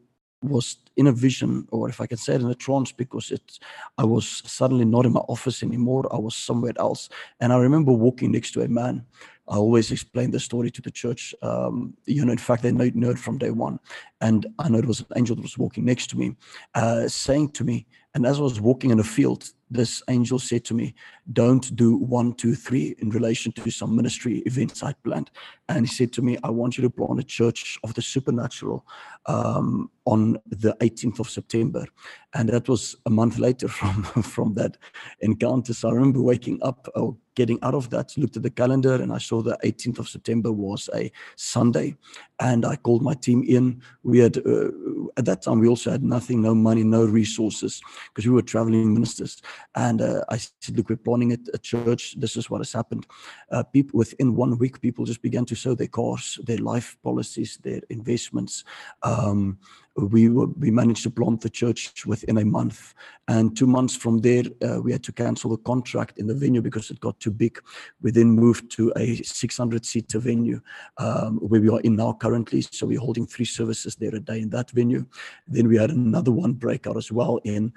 was 0.41 0.77
in 0.97 1.07
a 1.07 1.11
vision, 1.11 1.67
or 1.71 1.89
if 1.89 2.01
I 2.01 2.07
can 2.07 2.17
say 2.17 2.33
it 2.35 2.41
in 2.41 2.49
a 2.49 2.55
trance, 2.55 2.91
because 2.91 3.31
it, 3.31 3.59
I 3.97 4.03
was 4.03 4.41
suddenly 4.45 4.85
not 4.85 5.05
in 5.05 5.13
my 5.13 5.21
office 5.21 5.61
anymore. 5.61 6.03
I 6.11 6.17
was 6.17 6.35
somewhere 6.35 6.73
else, 6.77 7.09
and 7.39 7.53
I 7.53 7.57
remember 7.57 7.91
walking 7.91 8.31
next 8.31 8.51
to 8.53 8.61
a 8.61 8.67
man. 8.67 9.05
I 9.47 9.57
always 9.57 9.91
explain 9.91 10.31
the 10.31 10.39
story 10.39 10.71
to 10.71 10.81
the 10.81 10.89
church. 10.89 11.35
Um, 11.43 11.93
you 12.05 12.25
know, 12.25 12.31
in 12.31 12.39
fact, 12.39 12.63
they 12.63 12.71
know, 12.71 12.89
know 12.95 13.11
it 13.11 13.19
from 13.19 13.37
day 13.37 13.51
one, 13.51 13.79
and 14.21 14.47
I 14.57 14.69
know 14.69 14.79
it 14.79 14.87
was 14.87 15.01
an 15.01 15.07
angel 15.15 15.35
that 15.35 15.43
was 15.43 15.57
walking 15.57 15.85
next 15.85 16.09
to 16.11 16.17
me, 16.17 16.35
uh, 16.73 17.07
saying 17.07 17.49
to 17.51 17.63
me, 17.63 17.85
and 18.15 18.25
as 18.25 18.39
I 18.39 18.41
was 18.41 18.59
walking 18.59 18.89
in 18.89 18.99
a 18.99 19.03
field, 19.03 19.49
this 19.69 20.03
angel 20.09 20.39
said 20.39 20.63
to 20.65 20.73
me, 20.73 20.93
Don't 21.33 21.75
do 21.75 21.97
one, 21.97 22.33
two, 22.33 22.55
three 22.55 22.95
in 22.99 23.09
relation 23.09 23.51
to 23.53 23.71
some 23.71 23.95
ministry 23.95 24.39
events 24.45 24.83
I 24.83 24.93
planned. 25.03 25.31
And 25.69 25.87
he 25.87 25.93
said 25.93 26.13
to 26.13 26.21
me, 26.21 26.37
I 26.43 26.49
want 26.51 26.77
you 26.77 26.83
to 26.83 26.89
plant 26.89 27.19
a 27.19 27.23
church 27.23 27.79
of 27.83 27.93
the 27.95 28.01
supernatural 28.01 28.85
um, 29.25 29.89
on 30.05 30.37
the 30.45 30.75
18th 30.81 31.19
of 31.19 31.29
September. 31.29 31.85
And 32.33 32.49
that 32.49 32.69
was 32.69 32.95
a 33.05 33.09
month 33.09 33.39
later 33.39 33.67
from, 33.77 34.03
from 34.23 34.53
that 34.55 34.77
encounter. 35.21 35.73
So 35.73 35.89
I 35.89 35.93
remember 35.93 36.21
waking 36.21 36.59
up 36.61 36.87
or 36.95 37.17
getting 37.35 37.59
out 37.61 37.75
of 37.75 37.89
that, 37.89 38.17
looked 38.17 38.37
at 38.37 38.43
the 38.43 38.49
calendar, 38.49 38.95
and 38.95 39.11
I 39.11 39.17
saw 39.17 39.41
the 39.41 39.57
18th 39.63 39.99
of 39.99 40.09
September 40.09 40.51
was 40.51 40.89
a 40.95 41.11
Sunday. 41.35 41.95
And 42.39 42.65
I 42.65 42.77
called 42.77 43.01
my 43.01 43.13
team 43.13 43.43
in. 43.43 43.81
We 44.03 44.19
had, 44.19 44.37
uh, 44.37 44.69
at 45.17 45.25
that 45.25 45.41
time, 45.43 45.59
we 45.59 45.67
also 45.67 45.91
had 45.91 46.03
nothing, 46.03 46.41
no 46.41 46.55
money, 46.55 46.83
no 46.83 47.05
resources, 47.05 47.81
because 48.09 48.25
we 48.25 48.33
were 48.33 48.41
traveling 48.41 48.93
ministers. 48.93 49.41
And 49.75 50.01
uh, 50.01 50.23
I 50.29 50.37
said, 50.37 50.77
look, 50.77 50.89
we're 50.89 50.97
planning 50.97 51.31
at 51.31 51.39
a 51.53 51.57
church. 51.57 52.15
This 52.17 52.35
is 52.37 52.49
what 52.49 52.59
has 52.59 52.73
happened. 52.73 53.05
Uh, 53.51 53.63
people 53.63 53.97
within 53.97 54.35
one 54.35 54.57
week, 54.57 54.81
people 54.81 55.05
just 55.05 55.21
began 55.21 55.45
to 55.45 55.55
sell 55.55 55.75
their 55.75 55.87
cars, 55.87 56.39
their 56.43 56.57
life 56.57 56.97
policies, 57.03 57.59
their 57.63 57.81
investments. 57.89 58.63
Um, 59.03 59.59
we 59.95 60.27
we 60.29 60.71
managed 60.71 61.03
to 61.03 61.09
plant 61.09 61.41
the 61.41 61.49
church 61.49 62.05
within 62.05 62.37
a 62.37 62.45
month. 62.45 62.93
And 63.27 63.57
two 63.57 63.65
months 63.65 63.95
from 63.95 64.19
there 64.19 64.43
uh, 64.63 64.79
we 64.81 64.91
had 64.91 65.03
to 65.03 65.11
cancel 65.11 65.49
the 65.49 65.57
contract 65.57 66.19
in 66.19 66.27
the 66.27 66.35
venue 66.35 66.61
because 66.61 66.91
it 66.91 66.99
got 66.99 67.19
too 67.19 67.31
big. 67.31 67.59
We 68.01 68.11
then 68.11 68.29
moved 68.29 68.69
to 68.71 68.91
a 68.97 69.15
600 69.15 69.85
seater 69.85 70.19
venue 70.19 70.61
um, 70.97 71.37
where 71.37 71.61
we 71.61 71.69
are 71.69 71.79
in 71.81 71.95
now 71.95 72.13
currently. 72.13 72.61
So 72.61 72.85
we're 72.85 72.99
holding 72.99 73.25
three 73.25 73.45
services 73.45 73.95
there 73.95 74.13
a 74.13 74.19
day 74.19 74.41
in 74.41 74.49
that 74.49 74.69
venue. 74.71 75.05
Then 75.47 75.67
we 75.67 75.77
had 75.77 75.89
another 75.89 76.31
one 76.31 76.53
breakout 76.53 76.97
as 76.97 77.11
well 77.11 77.39
in 77.45 77.73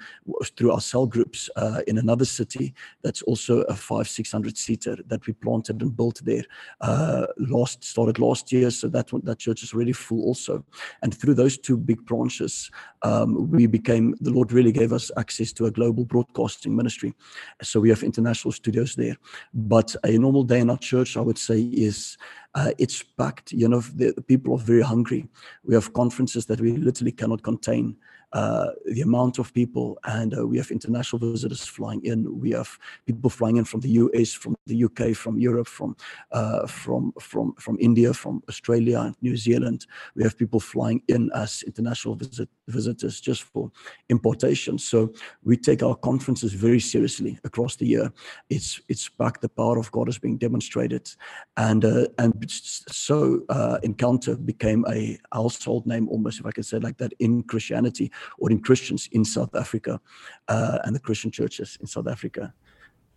through 0.57 0.71
our 0.71 0.81
cell 0.81 1.07
groups 1.07 1.49
uh, 1.55 1.81
in 1.87 1.97
another 1.97 2.25
city 2.25 2.73
that's 3.01 3.21
also 3.23 3.61
a 3.61 3.75
five 3.75 4.07
600 4.07 4.57
seater 4.57 4.97
that 5.07 5.25
we 5.25 5.33
planted 5.33 5.81
and 5.81 5.95
built 5.95 6.21
there 6.23 6.43
uh, 6.81 7.27
last 7.37 7.83
started 7.83 8.19
last 8.19 8.51
year. 8.51 8.69
So 8.71 8.89
that 8.89 9.09
that 9.23 9.39
church 9.39 9.63
is 9.63 9.73
really 9.73 9.93
full 9.93 10.23
also. 10.23 10.65
And 11.01 11.13
through 11.13 11.35
those 11.35 11.57
two 11.57 11.77
big 11.77 12.05
branches, 12.09 12.71
um, 13.03 13.49
we 13.51 13.67
became, 13.67 14.15
the 14.19 14.31
Lord 14.31 14.51
really 14.51 14.71
gave 14.71 14.91
us 14.91 15.11
access 15.15 15.53
to 15.53 15.67
a 15.67 15.71
global 15.71 16.03
broadcasting 16.03 16.75
ministry. 16.75 17.13
So 17.61 17.79
we 17.79 17.89
have 17.89 18.03
international 18.03 18.51
studios 18.51 18.95
there. 18.95 19.15
But 19.53 19.95
a 20.03 20.17
normal 20.17 20.43
day 20.43 20.59
in 20.59 20.69
our 20.69 20.77
church, 20.91 21.15
I 21.15 21.21
would 21.21 21.37
say, 21.37 21.59
is 21.61 22.17
uh, 22.55 22.71
it's 22.77 23.03
packed. 23.03 23.51
You 23.51 23.69
know, 23.69 23.81
the, 23.81 24.11
the 24.11 24.21
people 24.21 24.55
are 24.55 24.65
very 24.73 24.81
hungry. 24.81 25.27
We 25.63 25.75
have 25.75 25.93
conferences 25.93 26.45
that 26.47 26.59
we 26.59 26.71
literally 26.77 27.13
cannot 27.13 27.43
contain 27.43 27.95
uh, 28.33 28.67
the 28.85 29.01
amount 29.01 29.39
of 29.39 29.53
people, 29.53 29.97
and 30.03 30.37
uh, 30.37 30.45
we 30.45 30.57
have 30.57 30.69
international 30.71 31.19
visitors 31.31 31.65
flying 31.65 32.03
in. 32.05 32.39
We 32.39 32.51
have 32.51 32.77
people 33.05 33.29
flying 33.29 33.57
in 33.57 33.65
from 33.65 33.79
the 33.79 33.89
US, 33.89 34.33
from 34.33 34.55
the 34.67 34.83
UK, 34.83 35.15
from 35.15 35.39
Europe, 35.39 35.67
from 35.67 35.95
uh, 36.31 36.67
from 36.67 37.13
from 37.19 37.53
from 37.53 37.77
India, 37.79 38.13
from 38.13 38.43
Australia, 38.47 39.13
New 39.21 39.35
Zealand. 39.35 39.87
We 40.15 40.23
have 40.23 40.37
people 40.37 40.59
flying 40.59 41.01
in 41.07 41.31
as 41.33 41.63
international 41.63 42.15
visit, 42.15 42.49
visitors 42.69 43.19
just 43.19 43.43
for 43.43 43.71
impartation. 44.09 44.77
So 44.77 45.13
we 45.43 45.57
take 45.57 45.83
our 45.83 45.95
conferences 45.95 46.53
very 46.53 46.79
seriously 46.79 47.39
across 47.43 47.75
the 47.75 47.85
year. 47.85 48.11
It's 48.49 48.81
it's 48.87 49.09
back 49.09 49.41
the 49.41 49.49
power 49.49 49.77
of 49.77 49.91
God 49.91 50.09
is 50.09 50.19
being 50.19 50.37
demonstrated, 50.37 51.09
and 51.57 51.83
uh, 51.85 52.07
and 52.17 52.33
so 52.49 53.41
uh, 53.49 53.79
encounter 53.83 54.35
became 54.35 54.85
a 54.89 55.17
household 55.33 55.85
name 55.85 56.07
almost, 56.09 56.39
if 56.39 56.45
I 56.45 56.51
can 56.51 56.63
say 56.63 56.79
like 56.79 56.97
that, 56.97 57.13
in 57.19 57.43
Christianity 57.43 58.11
or 58.37 58.51
in 58.51 58.59
Christians 58.59 59.09
in 59.11 59.25
South 59.25 59.55
Africa 59.55 59.99
uh, 60.47 60.79
and 60.83 60.95
the 60.95 60.99
Christian 60.99 61.31
churches 61.31 61.77
in 61.81 61.87
South 61.87 62.07
Africa. 62.07 62.53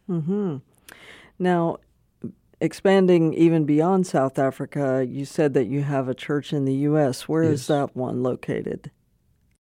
Mm-hmm. 0.08 0.56
Now, 1.38 1.78
expanding 2.60 3.34
even 3.34 3.64
beyond 3.64 4.06
South 4.06 4.38
Africa, 4.38 5.04
you 5.06 5.24
said 5.24 5.54
that 5.54 5.66
you 5.66 5.82
have 5.82 6.08
a 6.08 6.14
church 6.14 6.52
in 6.52 6.64
the 6.64 6.74
U.S. 6.90 7.28
Where 7.28 7.42
yes. 7.42 7.52
is 7.52 7.66
that 7.66 7.96
one 7.96 8.22
located? 8.22 8.90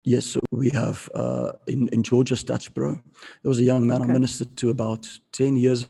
Yes, 0.04 0.26
so 0.26 0.40
we 0.50 0.68
have 0.70 1.08
uh, 1.14 1.52
in, 1.66 1.88
in 1.88 2.02
Georgia, 2.02 2.34
Statesboro. 2.34 3.00
There 3.42 3.48
was 3.48 3.58
a 3.58 3.64
young 3.64 3.86
man 3.86 4.02
okay. 4.02 4.10
I 4.10 4.12
ministered 4.12 4.54
to 4.58 4.68
about 4.68 5.08
10 5.32 5.56
years 5.56 5.88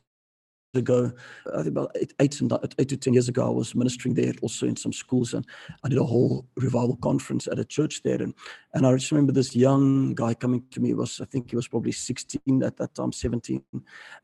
ago, 0.75 1.13
I 1.53 1.63
think 1.63 1.69
about 1.69 1.93
eight, 1.97 2.13
eight, 2.21 2.41
eight 2.79 2.89
to 2.89 2.97
10 2.97 3.13
years 3.13 3.29
ago, 3.29 3.47
I 3.47 3.51
was 3.51 3.75
ministering 3.75 4.15
there 4.15 4.33
also 4.43 4.67
in 4.67 4.77
some 4.77 4.93
schools 4.93 5.35
and 5.35 5.47
I 5.83 5.89
did 5.89 5.99
a 5.99 6.05
whole 6.05 6.47
revival 6.57 6.97
conference 6.97 7.47
at 7.49 7.59
a 7.59 7.65
church 7.65 8.03
there. 8.03 8.23
And, 8.23 8.35
and 8.73 8.87
I 8.87 8.95
just 8.95 9.11
remember 9.11 9.33
this 9.33 9.55
young 9.55 10.15
guy 10.15 10.35
coming 10.35 10.63
to 10.71 10.81
me, 10.81 10.95
was 10.95 11.21
I 11.21 11.25
think 11.25 11.51
he 11.51 11.57
was 11.57 11.69
probably 11.69 11.93
16 11.93 12.63
at 12.63 12.77
that 12.77 12.95
time, 12.95 13.13
17. 13.13 13.63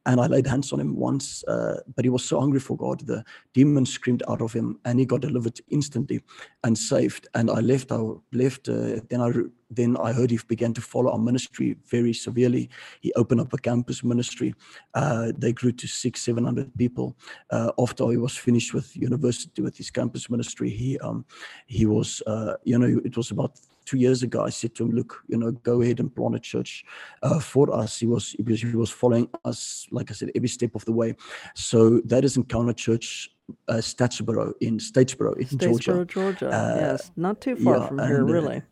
And 0.07 0.21
I 0.21 0.27
laid 0.27 0.47
hands 0.47 0.73
on 0.73 0.81
him 0.81 0.97
once, 0.97 1.45
uh, 1.45 1.81
but 1.97 2.05
he 2.05 2.11
was 2.11 2.25
so 2.25 2.41
hungry 2.41 2.61
for 2.61 2.77
God. 2.77 3.07
The 3.07 3.25
demon 3.55 3.87
screamed 3.87 4.23
out 4.29 4.41
of 4.41 4.53
him 4.53 4.79
and 4.85 4.99
he 4.99 5.07
got 5.07 5.21
delivered 5.21 5.61
instantly 5.69 6.21
and 6.65 6.77
saved. 6.77 7.29
And 7.35 7.51
I 7.51 7.61
left, 7.61 7.93
I 7.93 8.01
left, 8.33 8.69
uh, 8.69 9.01
then 9.09 9.21
I 9.21 9.31
then 9.71 9.97
I 9.97 10.13
heard 10.13 10.31
he 10.31 10.39
began 10.49 10.75
to 10.75 10.81
follow 10.81 11.13
our 11.13 11.19
ministry 11.19 11.77
very 11.87 12.13
severely. 12.13 12.69
He 13.01 13.13
opened 13.15 13.41
up 13.41 13.53
a 13.53 13.59
campus 13.59 14.03
ministry. 14.03 14.55
Uh, 14.95 15.33
they 15.37 15.53
grew 15.53 15.73
to 15.73 15.87
six, 15.87 16.23
seven 16.23 16.45
hundred 16.45 16.77
people. 16.77 17.17
Uh, 17.51 17.71
after 17.79 18.09
he 18.11 18.17
was 18.17 18.37
finished 18.37 18.75
with 18.75 18.97
university 18.97 19.63
with 19.63 19.77
his 19.77 19.91
campus 19.91 20.29
ministry, 20.29 20.71
he 20.71 20.99
um, 20.99 21.25
he 21.67 21.87
was 21.87 22.23
uh, 22.27 22.55
you 22.65 22.79
know 22.79 23.01
it 23.05 23.17
was 23.17 23.31
about 23.31 23.53
two 23.85 23.99
years 23.99 24.23
ago. 24.23 24.45
I 24.45 24.51
said 24.51 24.75
to 24.77 24.85
him, 24.85 24.93
"Look, 24.93 25.23
you 25.29 25.39
know, 25.39 25.53
go 25.53 25.83
ahead 25.83 26.01
and 26.01 26.15
plant 26.15 26.35
a 26.35 26.41
church 26.41 26.85
uh, 27.23 27.41
for 27.41 27.73
us." 27.75 27.99
He 27.99 28.07
was 28.07 28.35
because 28.43 28.61
he 28.61 28.77
was 28.77 28.91
following 28.91 29.29
us, 29.45 29.87
like 29.91 30.11
I 30.11 30.15
said, 30.15 30.31
every 30.35 30.49
step 30.49 30.75
of 30.75 30.85
the 30.85 30.93
way. 30.93 31.15
So 31.55 32.01
that 32.07 32.25
is 32.25 32.37
Encounter 32.37 32.73
Church 32.73 33.31
uh, 33.69 33.75
Statesboro 33.75 34.53
in 34.61 34.79
Statesboro 34.79 35.37
in 35.37 35.47
Statesboro, 35.47 36.07
Georgia. 36.07 36.07
Georgia. 36.07 36.49
Uh, 36.49 36.77
yes, 36.77 37.11
not 37.17 37.41
too 37.41 37.57
far 37.57 37.79
yeah, 37.79 37.87
from 37.89 37.99
here, 37.99 38.23
uh, 38.23 38.33
really. 38.33 38.63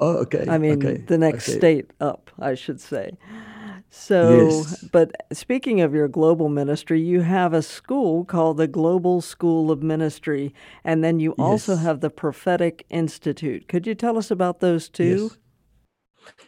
Oh, 0.00 0.18
okay. 0.18 0.44
I 0.48 0.58
mean, 0.58 0.84
okay. 0.84 1.02
the 1.06 1.18
next 1.18 1.48
okay. 1.48 1.58
state 1.58 1.90
up, 2.00 2.30
I 2.38 2.54
should 2.54 2.80
say. 2.80 3.16
So, 3.90 4.48
yes. 4.48 4.84
but 4.92 5.12
speaking 5.32 5.80
of 5.80 5.94
your 5.94 6.08
global 6.08 6.48
ministry, 6.48 7.00
you 7.00 7.22
have 7.22 7.54
a 7.54 7.62
school 7.62 8.24
called 8.24 8.58
the 8.58 8.68
Global 8.68 9.22
School 9.22 9.70
of 9.70 9.82
Ministry, 9.82 10.54
and 10.84 11.02
then 11.02 11.20
you 11.20 11.32
also 11.32 11.76
have 11.76 12.00
the 12.00 12.10
Prophetic 12.10 12.84
Institute. 12.90 13.66
Could 13.66 13.86
you 13.86 13.94
tell 13.94 14.18
us 14.18 14.30
about 14.30 14.60
those 14.60 14.88
two? 14.90 15.30
Yes. 15.30 15.38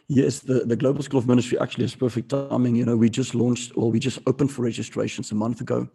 Yes, 0.07 0.39
the, 0.39 0.65
the 0.65 0.75
Global 0.75 1.03
School 1.03 1.19
of 1.19 1.27
Ministry 1.27 1.57
actually 1.59 1.85
has 1.85 1.95
perfect 1.95 2.29
timing. 2.29 2.75
You 2.75 2.85
know, 2.85 2.97
we 2.97 3.09
just 3.09 3.33
launched, 3.33 3.71
or 3.75 3.89
we 3.91 3.99
just 3.99 4.19
opened 4.27 4.51
for 4.51 4.63
registrations 4.63 5.31
a 5.31 5.35
month 5.35 5.61
ago, 5.61 5.87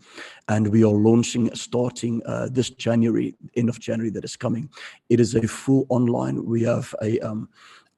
and 0.48 0.68
we 0.68 0.84
are 0.84 0.92
launching 0.92 1.54
starting 1.54 2.22
uh, 2.26 2.48
this 2.50 2.70
January, 2.70 3.34
end 3.56 3.68
of 3.68 3.78
January, 3.78 4.10
that 4.10 4.24
is 4.24 4.36
coming. 4.36 4.70
It 5.08 5.20
is 5.20 5.34
a 5.34 5.46
full 5.46 5.86
online. 5.88 6.44
We 6.44 6.62
have 6.62 6.94
a 7.02 7.18
um, 7.20 7.48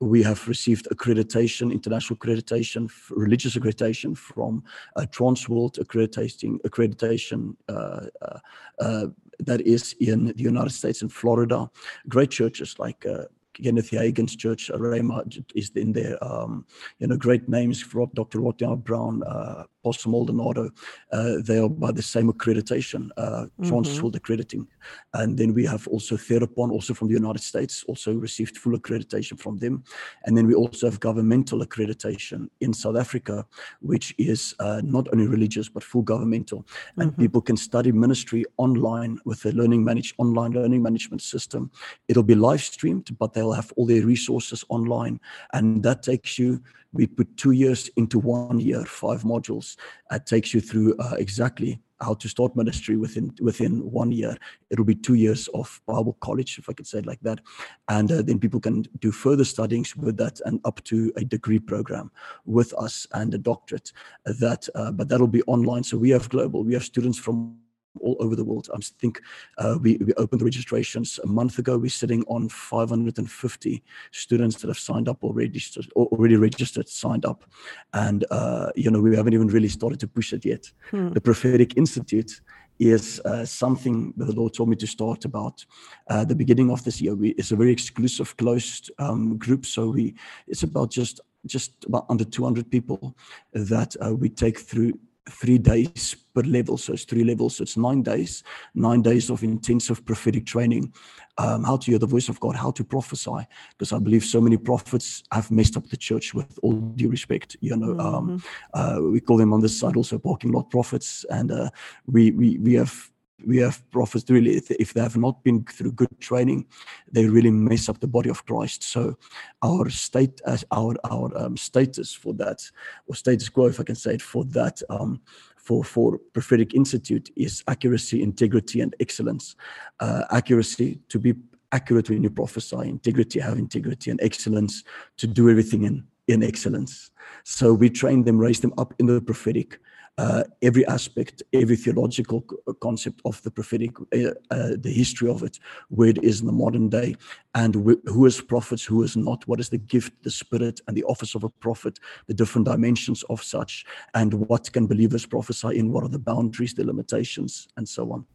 we 0.01 0.23
have 0.23 0.47
received 0.47 0.87
accreditation, 0.91 1.73
international 1.73 2.17
accreditation, 2.17 2.89
religious 3.11 3.57
accreditation 3.57 4.17
from 4.17 4.63
uh, 4.97 5.07
Transworld 5.11 5.79
accreditation, 5.81 6.61
accreditation 6.63 7.57
uh, 7.69 8.07
uh, 8.23 8.39
uh, 8.81 9.07
that 9.41 9.61
is 9.63 9.95
in 10.01 10.27
the 10.27 10.43
United 10.43 10.71
States 10.71 11.03
and 11.03 11.13
Florida. 11.13 11.69
Great 12.09 12.31
churches 12.31 12.79
like 12.79 13.05
uh, 13.07 13.25
Kenneth 13.63 13.91
Hagin's 13.91 14.37
church, 14.37 14.71
Rhema 14.75 15.43
is 15.55 15.71
in 15.75 15.93
there. 15.93 16.23
Um, 16.23 16.67
you 16.99 17.07
know, 17.07 17.17
great 17.17 17.49
names 17.49 17.81
Dr. 18.15 18.41
Rodney 18.41 18.77
Brown, 18.77 19.23
uh, 19.25 19.65
Maldonado. 20.07 20.71
Uh, 21.13 21.35
they 21.45 21.59
are 21.59 21.69
by 21.69 21.93
the 21.93 22.03
same 22.03 22.33
accreditation, 22.33 23.11
uh, 23.17 23.47
mm-hmm. 23.61 24.17
accrediting. 24.17 24.67
And 25.15 25.37
then 25.37 25.55
we 25.55 25.65
have 25.67 25.87
also 25.89 26.17
Therapon, 26.17 26.71
also 26.71 26.95
from 26.95 27.09
the 27.09 27.15
United 27.15 27.43
States, 27.43 27.85
also 27.89 28.15
received 28.15 28.57
full 28.59 28.79
accreditation 28.79 29.39
from 29.39 29.59
them. 29.59 29.85
And 30.25 30.37
then 30.37 30.47
we 30.47 30.55
also 30.55 30.87
have 30.89 31.01
governmental 31.01 31.61
accreditation 31.61 32.49
in 32.61 32.73
South 32.73 32.97
Africa, 32.97 33.47
which 33.81 34.15
is 34.19 34.55
uh, 34.61 34.81
not 34.85 35.09
only 35.13 35.27
religious, 35.27 35.69
but 35.69 35.83
full 35.83 36.03
governmental. 36.03 36.67
And 36.97 37.13
mm-hmm. 37.13 37.23
people 37.23 37.41
can 37.41 37.57
study 37.57 37.93
ministry 37.93 38.45
online 38.57 39.19
with 39.25 39.45
a 39.45 39.53
learning 39.53 39.85
managed 39.85 40.15
online 40.19 40.53
learning 40.53 40.83
management 40.83 41.23
system. 41.23 41.71
It'll 42.09 42.23
be 42.23 42.35
live 42.35 42.63
streamed, 42.63 43.17
but 43.19 43.33
they'll 43.33 43.53
have 43.53 43.73
all 43.77 43.87
their 43.87 44.05
resources 44.05 44.65
online. 44.69 45.21
And 45.53 45.83
that 45.83 46.03
takes 46.03 46.39
you 46.39 46.63
we 46.93 47.07
put 47.07 47.37
two 47.37 47.51
years 47.51 47.91
into 47.97 48.19
one 48.19 48.61
year, 48.61 48.85
five 48.85 49.23
modules. 49.23 49.77
It 50.11 50.27
takes 50.27 50.55
you 50.55 50.61
through 50.61 50.97
uh, 50.99 51.15
exactly 51.19 51.81
how 52.01 52.15
to 52.15 52.29
start 52.29 52.55
ministry 52.55 52.97
within 52.97 53.35
within 53.41 53.81
one 53.91 54.13
year. 54.13 54.37
It'll 54.71 54.85
be 54.85 54.95
two 54.95 55.15
years 55.15 55.49
of 55.49 55.81
Bible 55.87 56.17
college, 56.21 56.59
if 56.59 56.69
I 56.69 56.73
could 56.73 56.87
say 56.87 56.99
it 56.99 57.07
like 57.07 57.21
that, 57.23 57.41
and 57.89 58.11
uh, 58.11 58.23
then 58.23 58.39
people 58.39 58.61
can 58.61 58.85
do 59.01 59.11
further 59.11 59.45
studies 59.45 59.97
with 59.97 60.17
that 60.19 60.41
and 60.45 60.61
up 60.65 60.83
to 60.85 61.13
a 61.17 61.25
degree 61.25 61.59
program 61.59 62.11
with 62.45 62.73
us 62.75 63.07
and 63.15 63.35
a 63.35 63.39
doctorate. 63.39 63.93
That, 64.25 64.69
uh, 64.75 64.93
but 64.93 65.09
that'll 65.09 65.27
be 65.27 65.43
online. 65.43 65.83
So 65.83 65.99
we 65.99 66.11
have 66.11 66.29
global. 66.29 66.63
We 66.63 66.75
have 66.75 66.85
students 66.85 67.19
from 67.19 67.57
all 68.01 68.17
over 68.21 68.37
the 68.37 68.45
world. 68.45 68.69
I 68.75 68.79
think 69.01 69.21
uh, 69.59 69.79
we, 69.81 69.97
we 69.99 70.13
opened 70.15 70.41
the 70.41 70.45
registrations 70.45 71.19
a 71.23 71.27
month 71.27 71.59
ago. 71.59 71.79
We're 71.79 71.91
sitting 71.91 72.25
on 72.25 72.49
550 72.49 73.83
students 74.13 74.57
that 74.61 74.69
have 74.69 74.79
signed 74.79 75.09
up 75.09 75.23
already, 75.23 75.61
already 75.95 76.37
registered, 76.37 76.89
signed 76.89 77.25
up, 77.25 77.45
and 77.93 78.25
uh, 78.31 78.71
you 78.77 78.91
know 78.91 79.01
we 79.01 79.17
haven't 79.17 79.35
even 79.35 79.49
really 79.49 79.69
started 79.69 80.01
to 80.01 80.09
push 80.09 80.33
it 80.33 80.45
yet. 80.45 80.71
Hmm. 80.91 81.11
The 81.11 81.21
Prophetic 81.21 81.77
Institute 81.77 82.41
is 82.79 83.21
uh, 83.25 83.45
something 83.45 84.15
the 84.17 84.33
Lord 84.33 84.55
told 84.55 84.69
me 84.69 84.77
to 84.77 84.87
start 84.87 85.25
about 85.25 85.65
uh, 86.09 86.25
the 86.25 86.35
beginning 86.35 86.71
of 86.71 86.85
this 86.85 87.01
year. 87.01 87.15
We, 87.15 87.31
it's 87.31 87.51
a 87.51 87.57
very 87.57 87.73
exclusive, 87.73 88.37
closed 88.37 88.91
um, 88.99 89.37
group, 89.37 89.67
so 89.67 89.89
we 89.89 90.15
it's 90.47 90.63
about 90.63 90.91
just 90.91 91.21
just 91.47 91.73
about 91.87 92.05
under 92.09 92.25
200 92.25 92.71
people 92.71 93.17
that 93.53 93.97
uh, 94.05 94.15
we 94.15 94.29
take 94.29 94.59
through 94.59 94.99
three 95.31 95.59
days 95.59 96.17
per 96.35 96.43
level. 96.43 96.77
So 96.77 96.93
it's 96.93 97.05
three 97.05 97.25
levels. 97.25 97.57
So 97.57 97.63
it's 97.63 97.77
nine 97.77 98.03
days, 98.03 98.43
nine 98.75 99.03
days 99.03 99.31
of 99.31 99.43
intensive 99.43 100.05
prophetic 100.05 100.47
training, 100.47 100.93
um, 101.39 101.65
how 101.65 101.77
to 101.77 101.91
hear 101.91 101.99
the 101.99 102.07
voice 102.07 102.29
of 102.29 102.41
God, 102.41 102.57
how 102.57 102.71
to 102.73 102.85
prophesy. 102.85 103.47
Because 103.77 103.93
I 103.93 103.99
believe 103.99 104.25
so 104.25 104.41
many 104.41 104.57
prophets 104.57 105.23
have 105.33 105.51
messed 105.51 105.77
up 105.77 105.89
the 105.89 105.97
church 105.97 106.35
with 106.35 106.59
all 106.63 106.73
due 106.73 107.09
respect. 107.09 107.57
You 107.61 107.77
know, 107.77 107.99
um, 107.99 108.41
mm-hmm. 108.41 108.81
um, 108.81 109.07
uh, 109.07 109.11
we 109.11 109.21
call 109.21 109.37
them 109.37 109.53
on 109.53 109.61
this 109.61 109.79
side 109.79 109.97
also 109.97 110.19
parking 110.19 110.53
lot 110.53 110.71
prophets. 110.71 111.25
And 111.31 111.51
uh, 111.51 111.71
we, 112.07 112.31
we, 112.33 112.59
we 112.59 112.75
have 112.75 113.11
we 113.47 113.59
have 113.59 113.89
prophets 113.91 114.29
really 114.31 114.61
if 114.79 114.93
they 114.93 115.01
have 115.01 115.17
not 115.17 115.43
been 115.45 115.65
through 115.65 115.93
good 115.93 116.21
training 116.21 116.67
they 117.11 117.27
really 117.27 117.51
mess 117.51 117.89
up 117.89 118.01
the 118.01 118.07
body 118.07 118.29
of 118.29 118.45
christ. 118.47 118.83
So 118.83 119.17
our 119.63 119.89
state 119.91 120.41
as 120.47 120.65
our 120.71 120.95
our 121.05 121.31
um, 121.37 121.57
status 121.57 122.13
for 122.13 122.35
that 122.35 122.69
or 123.07 123.15
status 123.15 123.49
quo 123.49 123.67
if 123.67 123.81
i 123.81 123.85
can 123.85 123.95
say 123.95 124.15
it 124.15 124.23
for 124.23 124.45
that 124.45 124.83
um, 124.91 125.21
for 125.69 125.85
for 125.85 126.19
prophetic 126.33 126.75
institute 126.75 127.31
is 127.37 127.63
accuracy 127.69 128.23
integrity 128.23 128.81
and 128.81 128.97
excellence. 129.01 129.55
Uh, 130.01 130.25
accuracy 130.31 130.99
to 131.11 131.19
be 131.19 131.35
accurate 131.73 132.09
when 132.09 132.23
you 132.23 132.31
prophesy 132.31 132.89
integrity 132.89 133.39
have 133.39 133.59
integrity 133.59 134.11
and 134.11 134.19
excellence 134.23 134.83
to 135.19 135.27
do 135.27 135.51
everything 135.51 135.83
in 135.85 136.05
in 136.27 136.43
excellence. 136.43 137.11
So 137.45 137.75
we 137.75 137.91
train 137.91 138.25
them 138.25 138.39
raise 138.39 138.61
them 138.61 138.73
up 138.79 138.95
in 138.99 139.07
the 139.07 139.21
prophetic 139.21 139.79
uh, 140.19 140.43
every 140.63 140.85
aspect, 140.87 141.43
every 141.53 141.77
theological 141.77 142.45
uh, 142.67 142.73
concept 142.75 143.21
of 143.25 143.41
the 143.43 143.51
prophetic, 143.51 143.93
uh, 144.01 144.31
uh, 144.51 144.77
the 144.77 144.93
history 144.93 145.31
of 145.31 145.43
it, 145.43 145.59
where 145.89 146.09
it 146.09 146.23
is 146.25 146.41
in 146.41 146.47
the 146.47 146.53
modern 146.53 146.89
day, 146.89 147.15
and 147.55 147.75
wh- 147.77 148.11
who 148.11 148.27
is 148.27 148.41
prophets, 148.41 148.85
who 148.85 149.03
is 149.03 149.17
not, 149.17 149.47
what 149.47 149.61
is 149.61 149.69
the 149.69 149.79
gift, 149.79 150.13
the 150.25 150.31
spirit, 150.31 150.81
and 150.87 150.97
the 150.97 151.05
office 151.05 151.35
of 151.37 151.45
a 151.45 151.49
prophet, 151.49 151.99
the 152.27 152.35
different 152.35 152.67
dimensions 152.67 153.23
of 153.31 153.43
such, 153.43 153.87
and 154.15 154.35
what 154.49 154.73
can 154.73 154.87
believers 154.87 155.25
prophesy 155.25 155.79
in, 155.79 155.93
what 155.93 156.05
are 156.05 156.09
the 156.09 156.19
boundaries, 156.19 156.75
the 156.75 156.85
limitations, 156.85 157.69
and 157.77 157.89
so 157.89 158.13
on. 158.13 158.27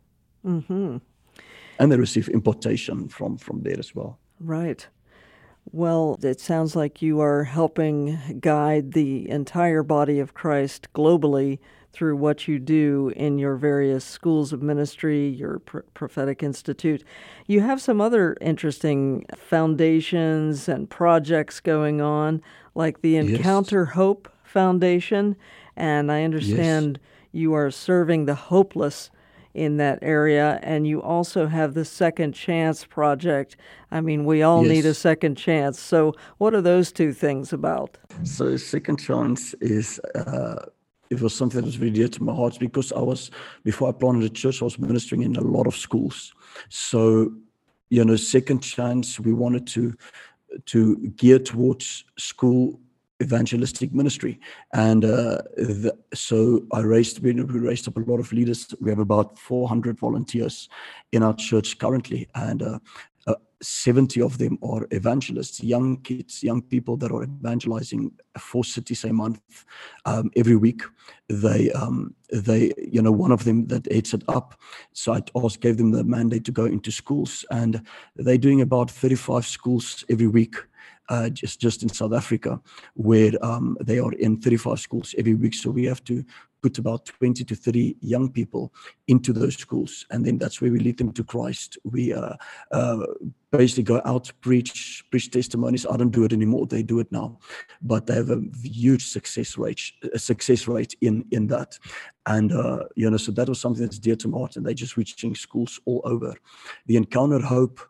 Mm-hmm. 0.45 0.97
And 1.79 1.91
they 1.91 1.97
receive 1.97 2.29
impartation 2.29 3.09
from 3.09 3.37
from 3.37 3.61
there 3.61 3.79
as 3.79 3.95
well. 3.95 4.19
Right. 4.39 4.87
Well, 5.71 6.19
it 6.21 6.39
sounds 6.39 6.75
like 6.75 7.01
you 7.01 7.19
are 7.21 7.45
helping 7.45 8.39
guide 8.39 8.91
the 8.91 9.29
entire 9.29 9.81
body 9.81 10.19
of 10.19 10.33
Christ 10.33 10.87
globally 10.93 11.59
through 11.93 12.15
what 12.17 12.47
you 12.47 12.59
do 12.59 13.13
in 13.15 13.37
your 13.37 13.55
various 13.55 14.03
schools 14.03 14.51
of 14.51 14.63
ministry, 14.63 15.29
your 15.29 15.59
prophetic 15.59 16.41
institute. 16.41 17.03
You 17.47 17.61
have 17.61 17.81
some 17.81 18.01
other 18.01 18.35
interesting 18.41 19.25
foundations 19.37 20.67
and 20.67 20.89
projects 20.89 21.59
going 21.59 22.01
on, 22.01 22.41
like 22.73 23.01
the 23.01 23.15
Encounter 23.15 23.85
yes. 23.85 23.95
Hope 23.95 24.27
Foundation. 24.43 25.35
And 25.75 26.11
I 26.11 26.23
understand 26.23 26.99
yes. 27.01 27.09
you 27.31 27.53
are 27.53 27.71
serving 27.71 28.25
the 28.25 28.35
hopeless 28.35 29.11
in 29.53 29.77
that 29.77 29.99
area. 30.01 30.59
And 30.63 30.87
you 30.87 31.01
also 31.01 31.47
have 31.47 31.73
the 31.73 31.85
Second 31.85 32.33
Chance 32.33 32.85
Project. 32.85 33.55
I 33.91 34.01
mean, 34.01 34.25
we 34.25 34.41
all 34.41 34.63
yes. 34.65 34.71
need 34.71 34.85
a 34.85 34.93
second 34.93 35.35
chance. 35.35 35.79
So, 35.79 36.13
what 36.37 36.53
are 36.53 36.61
those 36.61 36.91
two 36.91 37.13
things 37.13 37.53
about? 37.53 37.97
So, 38.23 38.57
Second 38.57 38.97
Chance 38.97 39.53
is. 39.55 39.99
Uh, 40.15 40.65
it 41.09 41.21
was 41.21 41.35
something 41.35 41.61
that 41.61 41.65
was 41.65 41.77
really 41.77 41.93
dear 41.93 42.07
to 42.07 42.23
my 42.23 42.33
heart 42.33 42.57
because 42.59 42.91
I 42.91 42.99
was 42.99 43.29
before 43.63 43.89
I 43.89 43.91
planted 43.91 44.23
a 44.23 44.29
church, 44.29 44.61
I 44.61 44.65
was 44.65 44.79
ministering 44.79 45.21
in 45.21 45.35
a 45.35 45.41
lot 45.41 45.67
of 45.67 45.75
schools. 45.75 46.33
So, 46.69 47.31
you 47.89 48.03
know, 48.03 48.15
second 48.15 48.61
chance, 48.61 49.19
we 49.19 49.31
wanted 49.31 49.67
to 49.67 49.93
to 50.65 50.95
gear 51.09 51.39
towards 51.39 52.05
school 52.17 52.79
evangelistic 53.23 53.93
ministry. 53.93 54.39
And 54.73 55.03
uh, 55.03 55.41
the, 55.55 55.97
so 56.13 56.65
I 56.71 56.81
raised, 56.81 57.23
we, 57.23 57.33
we 57.33 57.59
raised 57.59 57.87
up 57.87 57.97
a 57.97 58.01
lot 58.01 58.19
of 58.19 58.31
leaders. 58.31 58.73
We 58.79 58.91
have 58.91 58.99
about 58.99 59.39
400 59.39 59.99
volunteers 59.99 60.69
in 61.11 61.23
our 61.23 61.33
church 61.33 61.79
currently. 61.79 62.27
And 62.35 62.61
uh, 62.61 62.79
uh, 63.25 63.35
70 63.61 64.21
of 64.21 64.37
them 64.37 64.59
are 64.61 64.85
evangelists, 64.91 65.63
young 65.63 65.97
kids, 66.01 66.43
young 66.43 66.61
people 66.61 66.97
that 66.97 67.11
are 67.11 67.23
evangelizing 67.23 68.11
four 68.37 68.65
cities 68.65 69.03
a 69.05 69.13
month 69.13 69.65
um, 70.05 70.29
every 70.35 70.57
week. 70.57 70.81
They, 71.29 71.71
um, 71.71 72.13
they, 72.31 72.73
you 72.77 73.01
know, 73.01 73.11
one 73.11 73.31
of 73.31 73.45
them 73.45 73.67
that 73.67 73.91
heads 73.91 74.13
it 74.13 74.23
up. 74.27 74.59
So 74.91 75.13
I 75.13 75.21
also 75.33 75.57
gave 75.59 75.77
them 75.77 75.91
the 75.91 76.03
mandate 76.03 76.43
to 76.45 76.51
go 76.51 76.65
into 76.65 76.91
schools, 76.91 77.45
and 77.49 77.81
they're 78.17 78.37
doing 78.37 78.61
about 78.61 78.91
35 78.91 79.45
schools 79.45 80.03
every 80.09 80.27
week 80.27 80.57
uh, 81.09 81.29
just 81.29 81.59
just 81.59 81.83
in 81.83 81.89
South 81.89 82.13
Africa, 82.13 82.61
where 82.93 83.31
um, 83.41 83.77
they 83.81 83.99
are 83.99 84.13
in 84.13 84.39
35 84.39 84.79
schools 84.79 85.15
every 85.17 85.33
week. 85.33 85.53
So 85.53 85.69
we 85.69 85.85
have 85.85 86.03
to 86.05 86.23
put 86.61 86.77
about 86.77 87.05
20 87.05 87.43
to 87.43 87.55
30 87.55 87.97
young 87.99 88.31
people 88.31 88.73
into 89.09 89.33
those 89.33 89.55
schools, 89.55 90.05
and 90.11 90.25
then 90.25 90.37
that's 90.37 90.61
where 90.61 90.71
we 90.71 90.79
lead 90.79 90.97
them 90.97 91.11
to 91.11 91.23
Christ. 91.23 91.77
We 91.83 92.13
uh, 92.13 92.35
uh, 92.71 93.05
basically 93.51 93.83
go 93.83 94.01
out 94.05 94.31
preach 94.41 95.03
preach 95.11 95.29
testimonies. 95.29 95.85
I 95.85 95.97
don't 95.97 96.11
do 96.11 96.23
it 96.23 96.33
anymore; 96.33 96.65
they 96.65 96.83
do 96.83 96.99
it 96.99 97.11
now, 97.11 97.39
but 97.81 98.07
they 98.07 98.15
have 98.15 98.29
a 98.29 98.41
huge 98.63 99.05
success 99.07 99.57
rate 99.57 99.81
success 100.15 100.67
rate 100.67 100.95
in 101.01 101.25
in 101.31 101.47
that, 101.47 101.77
and 102.25 102.53
uh, 102.53 102.85
you 102.95 103.09
know, 103.09 103.17
so 103.17 103.31
that 103.33 103.49
was 103.49 103.59
something 103.59 103.83
that's 103.83 103.99
dear 103.99 104.15
to 104.15 104.49
and 104.55 104.65
they're 104.65 104.73
just 104.73 104.97
reaching 104.97 105.35
schools 105.35 105.79
all 105.85 106.01
over. 106.05 106.33
The 106.85 106.95
Encounter 106.95 107.39
Hope 107.39 107.81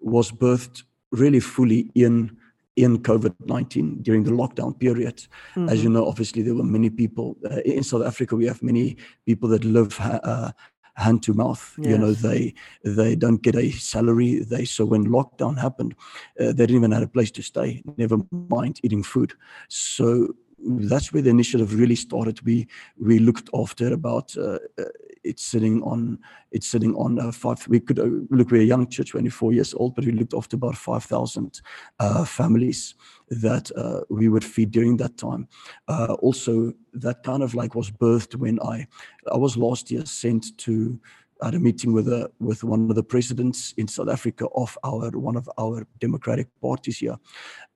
was 0.00 0.30
birthed 0.30 0.82
really 1.10 1.40
fully 1.40 1.90
in 1.94 2.36
in 2.78 2.98
COVID 2.98 3.34
19 3.46 4.02
during 4.02 4.22
the 4.24 4.30
lockdown 4.30 4.78
period. 4.78 5.16
Mm-hmm. 5.54 5.68
As 5.68 5.82
you 5.82 5.90
know, 5.90 6.06
obviously, 6.06 6.42
there 6.42 6.54
were 6.54 6.62
many 6.62 6.90
people 6.90 7.36
uh, 7.50 7.60
in 7.64 7.82
South 7.82 8.04
Africa. 8.06 8.36
We 8.36 8.46
have 8.46 8.62
many 8.62 8.96
people 9.26 9.48
that 9.50 9.64
live. 9.64 9.98
Uh, 10.00 10.52
hand 10.98 11.22
to 11.22 11.32
mouth. 11.32 11.74
Yes. 11.78 11.90
You 11.92 11.98
know, 11.98 12.12
they 12.12 12.54
they 12.82 13.14
don't 13.14 13.40
get 13.40 13.54
a 13.54 13.70
salary. 13.70 14.40
They 14.40 14.64
so 14.64 14.84
when 14.84 15.06
lockdown 15.06 15.56
happened, 15.56 15.94
uh, 16.40 16.46
they 16.46 16.66
didn't 16.66 16.74
even 16.82 16.90
have 16.90 17.04
a 17.04 17.08
place 17.08 17.30
to 17.32 17.42
stay. 17.42 17.84
Never 17.96 18.18
mind 18.48 18.80
eating 18.82 19.04
food. 19.04 19.32
So 19.68 20.34
that's 20.58 21.12
where 21.12 21.22
the 21.22 21.30
initiative 21.30 21.78
really 21.78 21.94
started. 21.94 22.44
We 22.44 22.66
we 23.00 23.20
looked 23.20 23.48
after 23.54 23.92
about 23.92 24.36
uh, 24.36 24.58
uh 24.76 24.84
it's 25.24 25.44
sitting 25.44 25.82
on 25.82 26.18
it's 26.50 26.66
sitting 26.66 26.94
on 26.94 27.18
uh, 27.18 27.32
five. 27.32 27.66
We 27.68 27.80
could 27.80 27.98
uh, 27.98 28.08
look 28.30 28.50
we're 28.50 28.62
a 28.62 28.64
young 28.64 28.88
church, 28.88 29.10
24 29.10 29.52
years 29.52 29.74
old, 29.74 29.94
but 29.94 30.04
we 30.04 30.12
looked 30.12 30.34
after 30.34 30.56
about 30.56 30.76
5,000 30.76 31.60
uh, 32.00 32.24
families 32.24 32.94
that 33.28 33.70
uh, 33.76 34.00
we 34.08 34.28
would 34.28 34.44
feed 34.44 34.70
during 34.70 34.96
that 34.98 35.16
time. 35.16 35.48
Uh, 35.88 36.14
also, 36.20 36.72
that 36.94 37.22
kind 37.22 37.42
of 37.42 37.54
like 37.54 37.74
was 37.74 37.90
birthed 37.90 38.34
when 38.36 38.58
I 38.60 38.86
I 39.32 39.36
was 39.36 39.56
last 39.56 39.90
year 39.90 40.06
sent 40.06 40.56
to 40.58 40.98
at 41.42 41.54
a 41.54 41.60
meeting 41.60 41.92
with 41.92 42.08
a 42.08 42.30
with 42.40 42.64
one 42.64 42.90
of 42.90 42.96
the 42.96 43.02
presidents 43.02 43.72
in 43.76 43.86
South 43.86 44.08
Africa 44.08 44.46
of 44.54 44.76
our 44.84 45.10
one 45.10 45.36
of 45.36 45.48
our 45.58 45.86
democratic 46.00 46.48
parties 46.60 46.98
here, 46.98 47.16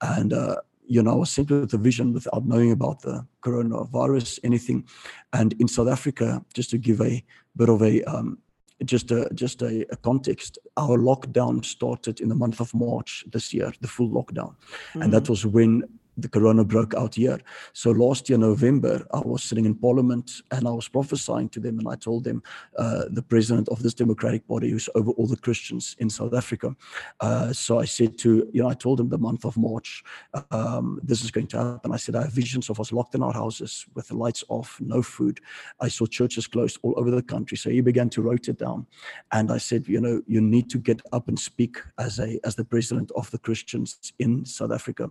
and 0.01 0.33
uh, 0.33 0.57
you 0.87 1.01
know, 1.01 1.11
I 1.11 1.15
was 1.15 1.31
sent 1.31 1.49
with 1.49 1.73
a 1.73 1.77
vision 1.77 2.13
without 2.13 2.45
knowing 2.45 2.71
about 2.71 3.01
the 3.01 3.25
coronavirus, 3.41 4.39
anything. 4.43 4.87
And 5.31 5.53
in 5.59 5.67
South 5.67 5.87
Africa, 5.87 6.43
just 6.53 6.69
to 6.71 6.77
give 6.77 7.01
a 7.01 7.23
bit 7.55 7.69
of 7.69 7.81
a 7.81 8.03
um, 8.03 8.37
just 8.83 9.11
a 9.11 9.29
just 9.33 9.61
a, 9.61 9.85
a, 9.91 9.95
context, 9.97 10.57
our 10.77 10.97
lockdown 10.97 11.63
started 11.63 12.19
in 12.19 12.29
the 12.29 12.35
month 12.35 12.59
of 12.59 12.73
March 12.73 13.23
this 13.31 13.53
year, 13.53 13.71
the 13.81 13.87
full 13.87 14.09
lockdown, 14.09 14.55
mm-hmm. 14.55 15.01
and 15.01 15.13
that 15.13 15.23
mm. 15.23 15.29
was 15.29 15.45
when 15.45 15.83
the 16.17 16.29
corona 16.29 16.63
broke 16.63 16.93
out 16.93 17.15
here. 17.15 17.39
So 17.73 17.91
last 17.91 18.29
year, 18.29 18.37
November, 18.37 19.05
I 19.13 19.19
was 19.19 19.43
sitting 19.43 19.65
in 19.65 19.75
Parliament 19.75 20.41
and 20.51 20.67
I 20.67 20.71
was 20.71 20.87
prophesying 20.87 21.49
to 21.49 21.59
them, 21.59 21.79
and 21.79 21.87
I 21.87 21.95
told 21.95 22.23
them, 22.23 22.43
uh, 22.77 23.05
the 23.09 23.21
president 23.21 23.69
of 23.69 23.81
this 23.81 23.93
Democratic 23.93 24.47
Party, 24.47 24.69
who's 24.69 24.89
over 24.95 25.11
all 25.11 25.27
the 25.27 25.37
Christians 25.37 25.95
in 25.99 26.09
South 26.09 26.33
Africa. 26.33 26.75
Uh, 27.19 27.51
so 27.53 27.79
I 27.79 27.85
said 27.85 28.17
to, 28.19 28.49
you 28.53 28.61
know, 28.61 28.69
I 28.69 28.73
told 28.73 28.99
him 28.99 29.09
the 29.09 29.17
month 29.17 29.45
of 29.45 29.57
March, 29.57 30.03
um, 30.51 30.99
this 31.03 31.23
is 31.23 31.31
going 31.31 31.47
to 31.47 31.57
happen. 31.57 31.91
I 31.91 31.97
said, 31.97 32.15
I 32.15 32.23
have 32.23 32.33
visions 32.33 32.69
of 32.69 32.79
us 32.79 32.91
locked 32.91 33.15
in 33.15 33.23
our 33.23 33.33
houses 33.33 33.85
with 33.95 34.07
the 34.09 34.15
lights 34.15 34.43
off, 34.49 34.79
no 34.79 35.01
food. 35.01 35.39
I 35.79 35.87
saw 35.87 36.05
churches 36.05 36.47
closed 36.47 36.77
all 36.83 36.93
over 36.97 37.11
the 37.11 37.23
country. 37.23 37.57
So 37.57 37.69
he 37.69 37.81
began 37.81 38.09
to 38.11 38.21
write 38.21 38.47
it 38.47 38.59
down, 38.59 38.85
and 39.31 39.51
I 39.51 39.57
said, 39.57 39.87
you 39.87 39.99
know, 39.99 40.21
you 40.27 40.41
need 40.41 40.69
to 40.71 40.77
get 40.77 41.01
up 41.11 41.27
and 41.27 41.39
speak 41.39 41.77
as 41.97 42.19
a 42.19 42.39
as 42.43 42.55
the 42.55 42.65
president 42.65 43.11
of 43.15 43.31
the 43.31 43.39
Christians 43.39 44.13
in 44.19 44.45
South 44.45 44.71
Africa, 44.71 45.09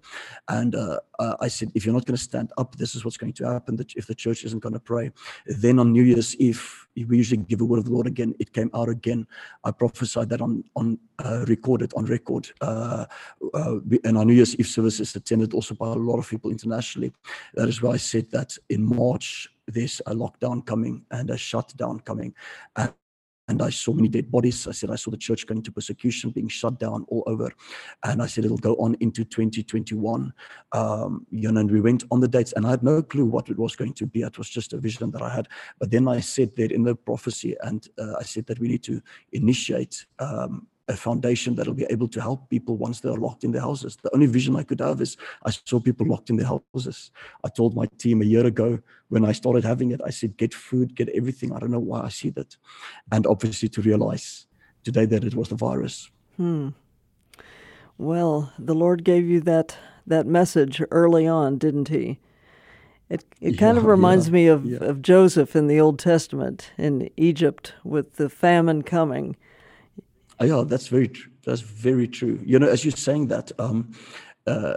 and. 0.48 0.74
Uh, 0.76 0.91
uh, 1.18 1.36
I 1.40 1.48
said, 1.48 1.70
if 1.74 1.84
you're 1.84 1.94
not 1.94 2.04
going 2.04 2.16
to 2.16 2.22
stand 2.22 2.52
up, 2.58 2.76
this 2.76 2.94
is 2.94 3.04
what's 3.04 3.16
going 3.16 3.32
to 3.34 3.44
happen. 3.44 3.76
That 3.76 3.94
if 3.94 4.06
the 4.06 4.14
church 4.14 4.44
isn't 4.44 4.60
going 4.60 4.72
to 4.72 4.80
pray, 4.80 5.10
then 5.46 5.78
on 5.78 5.92
New 5.92 6.02
Year's 6.02 6.34
Eve, 6.36 6.86
we 6.96 7.16
usually 7.16 7.42
give 7.42 7.60
a 7.60 7.64
word 7.64 7.78
of 7.78 7.84
the 7.84 7.92
Lord 7.92 8.06
again. 8.06 8.34
It 8.38 8.52
came 8.52 8.70
out 8.74 8.88
again. 8.88 9.26
I 9.64 9.70
prophesied 9.70 10.28
that 10.30 10.40
on 10.40 10.64
on 10.76 10.98
uh, 11.18 11.44
recorded 11.48 11.92
on 11.94 12.04
record, 12.06 12.50
uh, 12.60 13.06
uh, 13.54 13.76
and 14.04 14.18
our 14.18 14.24
New 14.24 14.34
Year's 14.34 14.56
Eve 14.56 14.66
service 14.66 15.00
is 15.00 15.14
attended 15.16 15.54
also 15.54 15.74
by 15.74 15.88
a 15.88 15.94
lot 15.94 16.18
of 16.18 16.28
people 16.28 16.50
internationally. 16.50 17.12
That 17.54 17.68
is 17.68 17.80
why 17.82 17.92
I 17.92 17.98
said 17.98 18.30
that 18.32 18.56
in 18.68 18.84
March 18.84 19.48
there's 19.68 20.00
a 20.06 20.14
lockdown 20.14 20.66
coming 20.66 21.04
and 21.10 21.30
a 21.30 21.36
shutdown 21.36 22.00
coming, 22.00 22.34
and 22.76 22.92
and 23.48 23.60
I 23.60 23.70
saw 23.70 23.92
many 23.92 24.08
dead 24.08 24.30
bodies. 24.30 24.66
I 24.66 24.72
said 24.72 24.90
I 24.90 24.96
saw 24.96 25.10
the 25.10 25.16
church 25.16 25.46
going 25.46 25.58
into 25.58 25.72
persecution, 25.72 26.30
being 26.30 26.48
shut 26.48 26.78
down 26.78 27.04
all 27.08 27.24
over, 27.26 27.50
and 28.04 28.22
I 28.22 28.26
said 28.26 28.44
it'll 28.44 28.56
go 28.56 28.74
on 28.76 28.96
into 29.00 29.24
2021. 29.24 30.32
Um, 30.72 31.26
you 31.30 31.50
know, 31.50 31.60
and 31.60 31.70
we 31.70 31.80
went 31.80 32.04
on 32.10 32.20
the 32.20 32.28
dates, 32.28 32.52
and 32.52 32.66
I 32.66 32.70
had 32.70 32.82
no 32.82 33.02
clue 33.02 33.24
what 33.24 33.48
it 33.48 33.58
was 33.58 33.76
going 33.76 33.94
to 33.94 34.06
be. 34.06 34.22
It 34.22 34.38
was 34.38 34.48
just 34.48 34.72
a 34.72 34.78
vision 34.78 35.10
that 35.10 35.22
I 35.22 35.28
had. 35.28 35.48
But 35.78 35.90
then 35.90 36.08
I 36.08 36.20
said 36.20 36.54
that 36.56 36.72
in 36.72 36.84
the 36.84 36.94
prophecy, 36.94 37.56
and 37.62 37.86
uh, 37.98 38.14
I 38.18 38.22
said 38.22 38.46
that 38.46 38.58
we 38.58 38.68
need 38.68 38.82
to 38.84 39.02
initiate 39.32 40.06
um, 40.18 40.66
a 40.92 40.96
foundation 40.96 41.54
that'll 41.54 41.74
be 41.74 41.86
able 41.90 42.08
to 42.08 42.20
help 42.20 42.48
people 42.50 42.76
once 42.76 43.00
they're 43.00 43.14
locked 43.14 43.44
in 43.44 43.52
their 43.52 43.62
houses. 43.62 43.96
The 44.02 44.14
only 44.14 44.26
vision 44.26 44.56
I 44.56 44.62
could 44.62 44.80
have 44.80 45.00
is 45.00 45.16
I 45.44 45.50
saw 45.50 45.80
people 45.80 46.06
locked 46.06 46.30
in 46.30 46.36
their 46.36 46.46
houses. 46.46 47.10
I 47.44 47.48
told 47.48 47.74
my 47.74 47.86
team 47.98 48.22
a 48.22 48.26
year 48.26 48.46
ago 48.46 48.78
when 49.08 49.24
I 49.24 49.32
started 49.32 49.64
having 49.64 49.90
it, 49.90 50.00
I 50.04 50.10
said, 50.10 50.36
get 50.36 50.54
food, 50.54 50.94
get 50.94 51.08
everything. 51.10 51.52
I 51.52 51.58
don't 51.58 51.70
know 51.70 51.78
why 51.78 52.02
I 52.02 52.08
see 52.08 52.30
that. 52.30 52.56
And 53.10 53.26
obviously 53.26 53.68
to 53.70 53.82
realize 53.82 54.46
today 54.84 55.06
that 55.06 55.24
it 55.24 55.34
was 55.34 55.48
the 55.48 55.56
virus. 55.56 56.10
Hmm. 56.36 56.70
Well, 57.98 58.52
the 58.58 58.74
Lord 58.74 59.04
gave 59.04 59.28
you 59.28 59.40
that 59.42 59.76
that 60.06 60.26
message 60.26 60.82
early 60.90 61.26
on, 61.26 61.58
didn't 61.58 61.88
he? 61.88 62.18
It 63.08 63.24
it 63.40 63.58
kind 63.58 63.76
yeah, 63.76 63.82
of 63.82 63.86
reminds 63.86 64.26
yeah, 64.28 64.32
me 64.32 64.46
of, 64.46 64.64
yeah. 64.64 64.78
of 64.78 65.02
Joseph 65.02 65.54
in 65.54 65.66
the 65.66 65.78
Old 65.78 65.98
Testament 65.98 66.72
in 66.78 67.10
Egypt 67.16 67.74
with 67.84 68.16
the 68.16 68.28
famine 68.28 68.82
coming 68.82 69.36
Oh, 70.42 70.44
yeah, 70.44 70.64
that's 70.66 70.88
very 70.88 71.06
true. 71.06 71.30
That's 71.44 71.60
very 71.60 72.08
true. 72.08 72.40
You 72.44 72.58
know, 72.58 72.66
as 72.66 72.84
you're 72.84 72.90
saying 72.90 73.28
that, 73.28 73.52
um, 73.60 73.92
uh, 74.44 74.74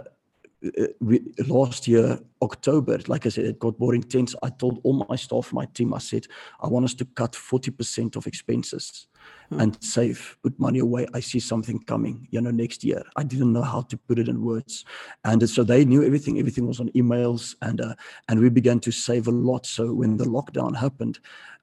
uh, 0.64 0.86
we, 1.00 1.20
last 1.48 1.88
year 1.88 2.20
October, 2.40 3.00
like 3.08 3.26
I 3.26 3.30
said, 3.30 3.46
it 3.46 3.58
got 3.58 3.78
more 3.80 3.92
intense. 3.92 4.36
I 4.44 4.50
told 4.50 4.78
all 4.84 5.04
my 5.08 5.16
staff, 5.16 5.52
my 5.52 5.66
team, 5.74 5.92
I 5.92 5.98
said, 5.98 6.28
I 6.60 6.68
want 6.68 6.84
us 6.84 6.94
to 6.94 7.04
cut 7.04 7.32
40% 7.32 8.14
of 8.14 8.28
expenses 8.28 9.08
hmm. 9.48 9.58
and 9.58 9.82
save, 9.82 10.36
put 10.44 10.56
money 10.60 10.78
away. 10.78 11.08
I 11.12 11.18
see 11.18 11.40
something 11.40 11.80
coming, 11.80 12.28
you 12.30 12.40
know, 12.40 12.52
next 12.52 12.84
year. 12.84 13.02
I 13.16 13.24
didn't 13.24 13.52
know 13.52 13.62
how 13.62 13.80
to 13.82 13.96
put 13.96 14.20
it 14.20 14.28
in 14.28 14.44
words, 14.44 14.84
and 15.24 15.50
so 15.50 15.64
they 15.64 15.84
knew 15.84 16.04
everything. 16.04 16.38
Everything 16.38 16.68
was 16.68 16.78
on 16.78 16.90
emails, 16.90 17.56
and 17.60 17.80
uh, 17.80 17.96
and 18.28 18.38
we 18.38 18.50
began 18.50 18.78
to 18.80 18.92
save 18.92 19.26
a 19.26 19.32
lot. 19.32 19.66
So 19.66 19.92
when 19.92 20.16
the 20.16 20.26
lockdown 20.26 20.76
happened, 20.76 21.18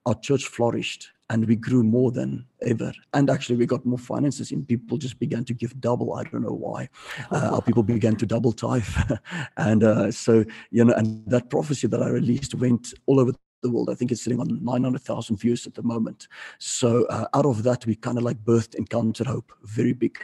our 0.05 0.15
church 0.15 0.43
flourished 0.43 1.13
and 1.33 1.47
we 1.47 1.55
grew 1.55 1.81
more 1.81 2.11
than 2.11 2.45
ever. 2.61 2.93
And 3.15 3.27
actually, 3.27 3.55
we 3.55 3.65
got 3.65 3.83
more 3.87 3.97
finances 3.97 4.51
in. 4.51 4.63
People 4.63 4.99
just 4.99 5.17
began 5.17 5.43
to 5.45 5.53
give 5.53 5.81
double. 5.81 6.13
I 6.13 6.23
don't 6.23 6.43
know 6.43 6.53
why. 6.53 6.89
Uh, 7.31 7.49
our 7.53 7.61
people 7.61 7.81
began 7.81 8.15
to 8.17 8.27
double 8.27 8.51
tithe, 8.51 8.85
and 9.57 9.83
uh, 9.83 10.11
so 10.11 10.45
you 10.69 10.85
know, 10.85 10.93
and 10.93 11.23
that 11.25 11.49
prophecy 11.49 11.87
that 11.87 12.03
I 12.03 12.09
released 12.09 12.53
went 12.53 12.93
all 13.07 13.19
over 13.19 13.31
the 13.63 13.71
world. 13.71 13.89
I 13.89 13.95
think 13.95 14.11
it's 14.11 14.21
sitting 14.21 14.39
on 14.39 14.63
900,000 14.63 15.37
views 15.37 15.65
at 15.65 15.73
the 15.73 15.81
moment. 15.81 16.27
So 16.59 17.05
uh, 17.05 17.25
out 17.33 17.45
of 17.47 17.63
that, 17.63 17.85
we 17.87 17.95
kind 17.95 18.17
of 18.17 18.23
like 18.23 18.37
birthed 18.43 18.75
Encounter 18.75 19.23
Hope, 19.23 19.51
very 19.63 19.93
big 19.93 20.19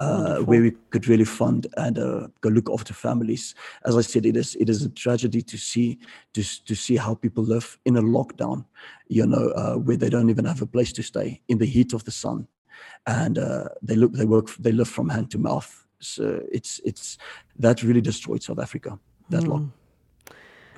uh, 0.00 0.38
where 0.38 0.62
we 0.62 0.72
could 0.90 1.08
really 1.08 1.24
fund 1.24 1.66
and 1.76 1.98
uh, 1.98 2.26
look 2.44 2.70
after 2.70 2.94
families. 2.94 3.54
As 3.84 3.96
I 3.96 4.00
said, 4.00 4.26
it 4.26 4.36
is 4.36 4.56
it 4.56 4.68
is 4.68 4.84
a 4.84 4.88
tragedy 4.90 5.42
to 5.42 5.56
see 5.56 5.98
to 6.34 6.42
to 6.64 6.74
see 6.74 6.96
how 6.96 7.14
people 7.14 7.44
live 7.44 7.78
in 7.84 7.96
a 7.96 8.02
lockdown, 8.02 8.64
you 9.08 9.26
know, 9.26 9.50
uh, 9.50 9.74
where 9.76 9.96
they 9.96 10.10
don't 10.10 10.30
even 10.30 10.44
have 10.44 10.62
a 10.62 10.66
place 10.66 10.92
to 10.94 11.02
stay 11.02 11.40
in 11.48 11.58
the 11.58 11.66
heat 11.66 11.92
of 11.92 12.04
the 12.04 12.10
sun, 12.10 12.46
and 13.06 13.38
uh, 13.38 13.68
they 13.82 13.96
look 13.96 14.12
they 14.12 14.24
work 14.24 14.54
they 14.56 14.72
live 14.72 14.88
from 14.88 15.08
hand 15.08 15.30
to 15.30 15.38
mouth. 15.38 15.86
So 16.00 16.42
it's 16.50 16.80
it's 16.84 17.18
that 17.58 17.82
really 17.82 18.00
destroyed 18.00 18.42
South 18.42 18.58
Africa. 18.58 18.98
That 19.30 19.44
mm. 19.44 19.70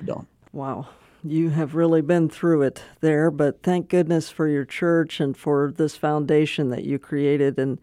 lockdown. 0.01 0.25
Wow. 0.53 0.87
You 1.23 1.49
have 1.49 1.73
really 1.73 2.01
been 2.01 2.29
through 2.29 2.61
it 2.61 2.83
there, 3.01 3.31
but 3.31 3.63
thank 3.63 3.89
goodness 3.89 4.29
for 4.29 4.47
your 4.47 4.63
church 4.63 5.19
and 5.19 5.35
for 5.35 5.73
this 5.75 5.97
foundation 5.97 6.69
that 6.69 6.83
you 6.83 6.99
created 6.99 7.57
and 7.57 7.79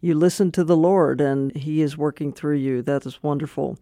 you 0.00 0.14
listen 0.14 0.50
to 0.52 0.64
the 0.64 0.76
Lord 0.76 1.20
and 1.20 1.54
He 1.56 1.80
is 1.80 1.96
working 1.96 2.32
through 2.32 2.56
you. 2.56 2.82
That 2.82 3.06
is 3.06 3.22
wonderful. 3.22 3.78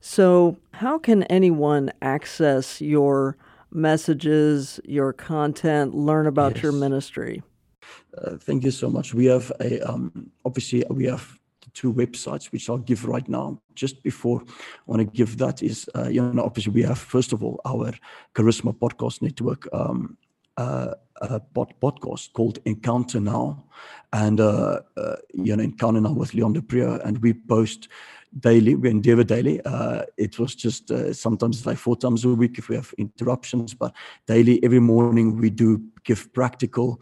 So, 0.00 0.58
how 0.72 0.98
can 0.98 1.22
anyone 1.24 1.90
access 2.02 2.80
your 2.80 3.36
messages, 3.70 4.78
your 4.84 5.12
content, 5.12 5.94
learn 5.94 6.26
about 6.26 6.54
yes. 6.54 6.62
your 6.62 6.72
ministry? 6.72 7.42
Uh, 8.16 8.36
thank 8.36 8.64
you 8.64 8.70
so 8.70 8.88
much. 8.88 9.14
We 9.14 9.26
have 9.26 9.50
a 9.60 9.80
um, 9.80 10.30
obviously 10.44 10.84
we 10.90 11.04
have 11.06 11.38
two 11.72 11.92
websites 11.92 12.52
which 12.52 12.68
I'll 12.70 12.78
give 12.78 13.04
right 13.04 13.28
now. 13.28 13.60
Just 13.74 14.02
before 14.02 14.42
I 14.46 14.82
want 14.86 15.00
to 15.00 15.06
give 15.06 15.38
that 15.38 15.62
is 15.62 15.88
uh, 15.94 16.08
you 16.08 16.22
know 16.22 16.44
obviously 16.44 16.72
we 16.72 16.82
have 16.82 16.98
first 16.98 17.32
of 17.32 17.42
all 17.42 17.60
our 17.64 17.92
Charisma 18.34 18.72
Podcast 18.74 19.22
Network. 19.22 19.68
Um, 19.72 20.16
uh, 20.56 20.94
a 21.20 21.40
pod- 21.40 21.74
podcast 21.80 22.32
called 22.32 22.58
Encounter 22.64 23.20
Now, 23.20 23.64
and 24.12 24.40
uh, 24.40 24.80
uh, 24.96 25.16
you 25.32 25.56
know 25.56 25.62
Encounter 25.62 26.00
Now 26.00 26.12
with 26.12 26.34
Leon 26.34 26.54
du 26.54 26.62
Preez, 26.62 27.04
and 27.04 27.18
we 27.18 27.32
post 27.34 27.88
daily. 28.40 28.74
We 28.74 28.90
endeavor 28.90 29.24
daily. 29.24 29.60
Uh, 29.64 30.02
it 30.16 30.38
was 30.38 30.54
just 30.54 30.90
uh, 30.90 31.12
sometimes 31.12 31.66
like 31.66 31.78
four 31.78 31.96
times 31.96 32.24
a 32.24 32.28
week 32.28 32.58
if 32.58 32.68
we 32.68 32.76
have 32.76 32.92
interruptions, 32.98 33.74
but 33.74 33.94
daily, 34.26 34.62
every 34.64 34.80
morning 34.80 35.36
we 35.36 35.50
do 35.50 35.82
give 36.04 36.32
practical 36.32 37.00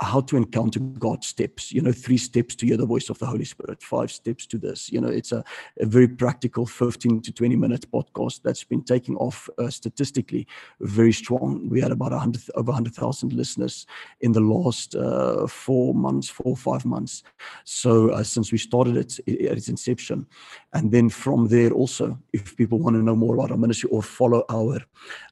how 0.00 0.20
to 0.20 0.36
encounter 0.36 0.80
God 0.80 1.22
steps, 1.22 1.72
you 1.72 1.80
know, 1.80 1.92
three 1.92 2.16
steps 2.16 2.54
to 2.56 2.66
hear 2.66 2.76
the 2.76 2.86
voice 2.86 3.10
of 3.10 3.18
the 3.18 3.26
Holy 3.26 3.44
Spirit, 3.44 3.82
five 3.82 4.10
steps 4.10 4.44
to 4.46 4.58
this. 4.58 4.90
You 4.90 5.00
know, 5.00 5.08
it's 5.08 5.30
a, 5.30 5.44
a 5.78 5.86
very 5.86 6.08
practical 6.08 6.66
15 6.66 7.22
to 7.22 7.32
20 7.32 7.56
minute 7.56 7.90
podcast 7.92 8.42
that's 8.42 8.64
been 8.64 8.82
taking 8.82 9.16
off 9.16 9.48
uh, 9.58 9.70
statistically 9.70 10.46
very 10.80 11.12
strong. 11.12 11.68
We 11.68 11.80
had 11.80 11.92
about 11.92 12.10
100, 12.10 12.42
over 12.56 12.72
100,000 12.72 13.32
listeners 13.32 13.86
in 14.20 14.32
the 14.32 14.40
last 14.40 14.96
uh, 14.96 15.46
four 15.46 15.94
months, 15.94 16.28
four 16.28 16.52
or 16.52 16.56
five 16.56 16.84
months. 16.84 17.22
So 17.64 18.10
uh, 18.10 18.24
since 18.24 18.50
we 18.50 18.58
started 18.58 18.96
it 18.96 19.20
at 19.28 19.56
its 19.56 19.68
inception. 19.68 20.26
And 20.72 20.90
then 20.90 21.08
from 21.08 21.48
there 21.48 21.70
also, 21.70 22.18
if 22.32 22.56
people 22.56 22.80
want 22.80 22.94
to 22.94 23.02
know 23.02 23.14
more 23.14 23.34
about 23.34 23.52
our 23.52 23.56
ministry 23.56 23.88
or 23.90 24.02
follow 24.02 24.44
our, 24.50 24.80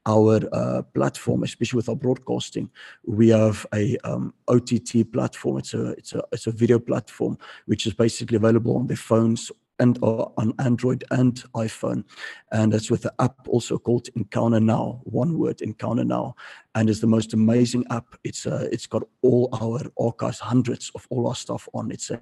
our 0.05 0.39
uh, 0.53 0.83
platform, 0.93 1.43
especially 1.43 1.77
with 1.77 1.89
our 1.89 1.95
broadcasting, 1.95 2.69
we 3.05 3.29
have 3.29 3.65
a 3.73 3.97
um, 4.05 4.33
OTT 4.53 5.11
platform. 5.11 5.57
It's 5.57 5.73
a 5.73 5.91
it's 5.91 6.13
a 6.13 6.23
it's 6.31 6.47
a 6.47 6.51
video 6.51 6.79
platform 6.79 7.37
which 7.65 7.85
is 7.85 7.93
basically 7.93 8.37
available 8.37 8.75
on 8.77 8.87
their 8.87 8.97
phones 8.97 9.51
and 9.79 10.01
uh, 10.03 10.25
on 10.37 10.53
Android 10.59 11.03
and 11.11 11.43
iPhone, 11.55 12.03
and 12.51 12.71
that's 12.71 12.91
with 12.91 13.01
the 13.01 13.13
app 13.19 13.35
also 13.47 13.77
called 13.77 14.07
Encounter 14.15 14.59
Now. 14.59 15.01
One 15.03 15.37
word, 15.37 15.61
Encounter 15.61 16.03
Now, 16.03 16.35
and 16.75 16.89
it's 16.89 16.99
the 16.99 17.07
most 17.07 17.33
amazing 17.33 17.85
app. 17.89 18.05
It's 18.23 18.45
uh, 18.45 18.67
it's 18.71 18.87
got 18.87 19.03
all 19.21 19.49
our 19.61 19.81
archives, 19.99 20.39
hundreds 20.39 20.91
of 20.95 21.07
all 21.09 21.27
our 21.27 21.35
stuff 21.35 21.67
on. 21.73 21.91
It's 21.91 22.11
a 22.11 22.21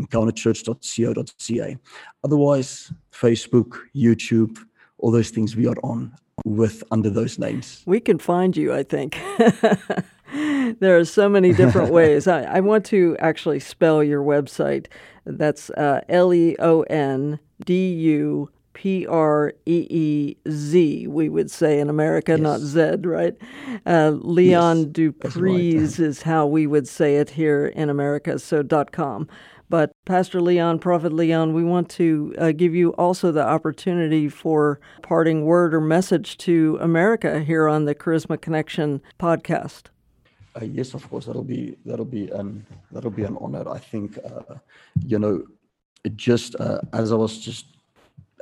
encounterchurch.co.za. 0.00 1.78
Otherwise, 2.24 2.92
Facebook, 3.12 3.78
YouTube, 3.94 4.58
all 4.98 5.10
those 5.10 5.30
things 5.30 5.56
we 5.56 5.66
are 5.66 5.76
on 5.82 6.14
with 6.44 6.82
under 6.90 7.10
those 7.10 7.38
names. 7.38 7.82
We 7.86 8.00
can 8.00 8.18
find 8.18 8.56
you, 8.56 8.72
I 8.72 8.82
think. 8.82 9.18
there 10.78 10.98
are 10.98 11.04
so 11.04 11.28
many 11.28 11.52
different 11.52 11.92
ways. 11.92 12.26
I, 12.26 12.42
I, 12.42 12.60
want 12.60 12.84
to 12.86 13.16
actually 13.18 13.60
spell 13.60 14.02
your 14.02 14.22
website. 14.22 14.86
That's 15.24 15.70
uh, 15.70 16.00
L 16.08 16.32
E 16.32 16.56
O 16.58 16.82
N 16.82 17.38
D 17.64 17.92
U 17.92 18.50
P 18.72 19.06
R 19.06 19.52
E 19.66 19.86
E 19.90 20.36
Z, 20.48 21.06
we 21.08 21.28
would 21.28 21.50
say 21.50 21.80
in 21.80 21.90
America, 21.90 22.32
yes. 22.32 22.40
not 22.40 22.60
Z, 22.60 22.96
right? 23.04 23.36
Uh, 23.84 24.10
Leon 24.10 24.78
yes, 24.78 24.86
Dupree's 24.86 25.98
right. 25.98 26.06
is 26.06 26.22
how 26.22 26.46
we 26.46 26.66
would 26.66 26.88
say 26.88 27.16
it 27.16 27.30
here 27.30 27.66
in 27.66 27.90
America, 27.90 28.38
so 28.38 28.62
dot 28.62 28.92
com. 28.92 29.28
But 29.68 29.92
Pastor 30.04 30.40
Leon, 30.40 30.80
Prophet 30.80 31.12
Leon, 31.12 31.54
we 31.54 31.62
want 31.62 31.88
to 31.90 32.34
uh, 32.38 32.52
give 32.52 32.74
you 32.74 32.90
also 32.94 33.30
the 33.30 33.46
opportunity 33.46 34.28
for 34.28 34.80
parting 35.02 35.44
word 35.44 35.72
or 35.72 35.80
message 35.80 36.36
to 36.38 36.76
America 36.80 37.40
here 37.40 37.68
on 37.68 37.84
the 37.84 37.94
Charisma 37.94 38.40
Connection 38.40 39.00
podcast. 39.18 39.84
Uh, 40.56 40.64
yes, 40.64 40.94
of 40.94 41.08
course, 41.08 41.26
that'll 41.26 41.44
be 41.44 41.76
that'll 41.84 42.04
be 42.04 42.28
an 42.30 42.66
that'll 42.90 43.10
be 43.10 43.24
an 43.24 43.36
honor. 43.40 43.68
I 43.68 43.78
think, 43.78 44.18
uh, 44.18 44.56
you 45.04 45.18
know, 45.18 45.44
it 46.04 46.16
just 46.16 46.56
uh, 46.58 46.80
as 46.92 47.12
I 47.12 47.16
was 47.16 47.38
just 47.38 47.66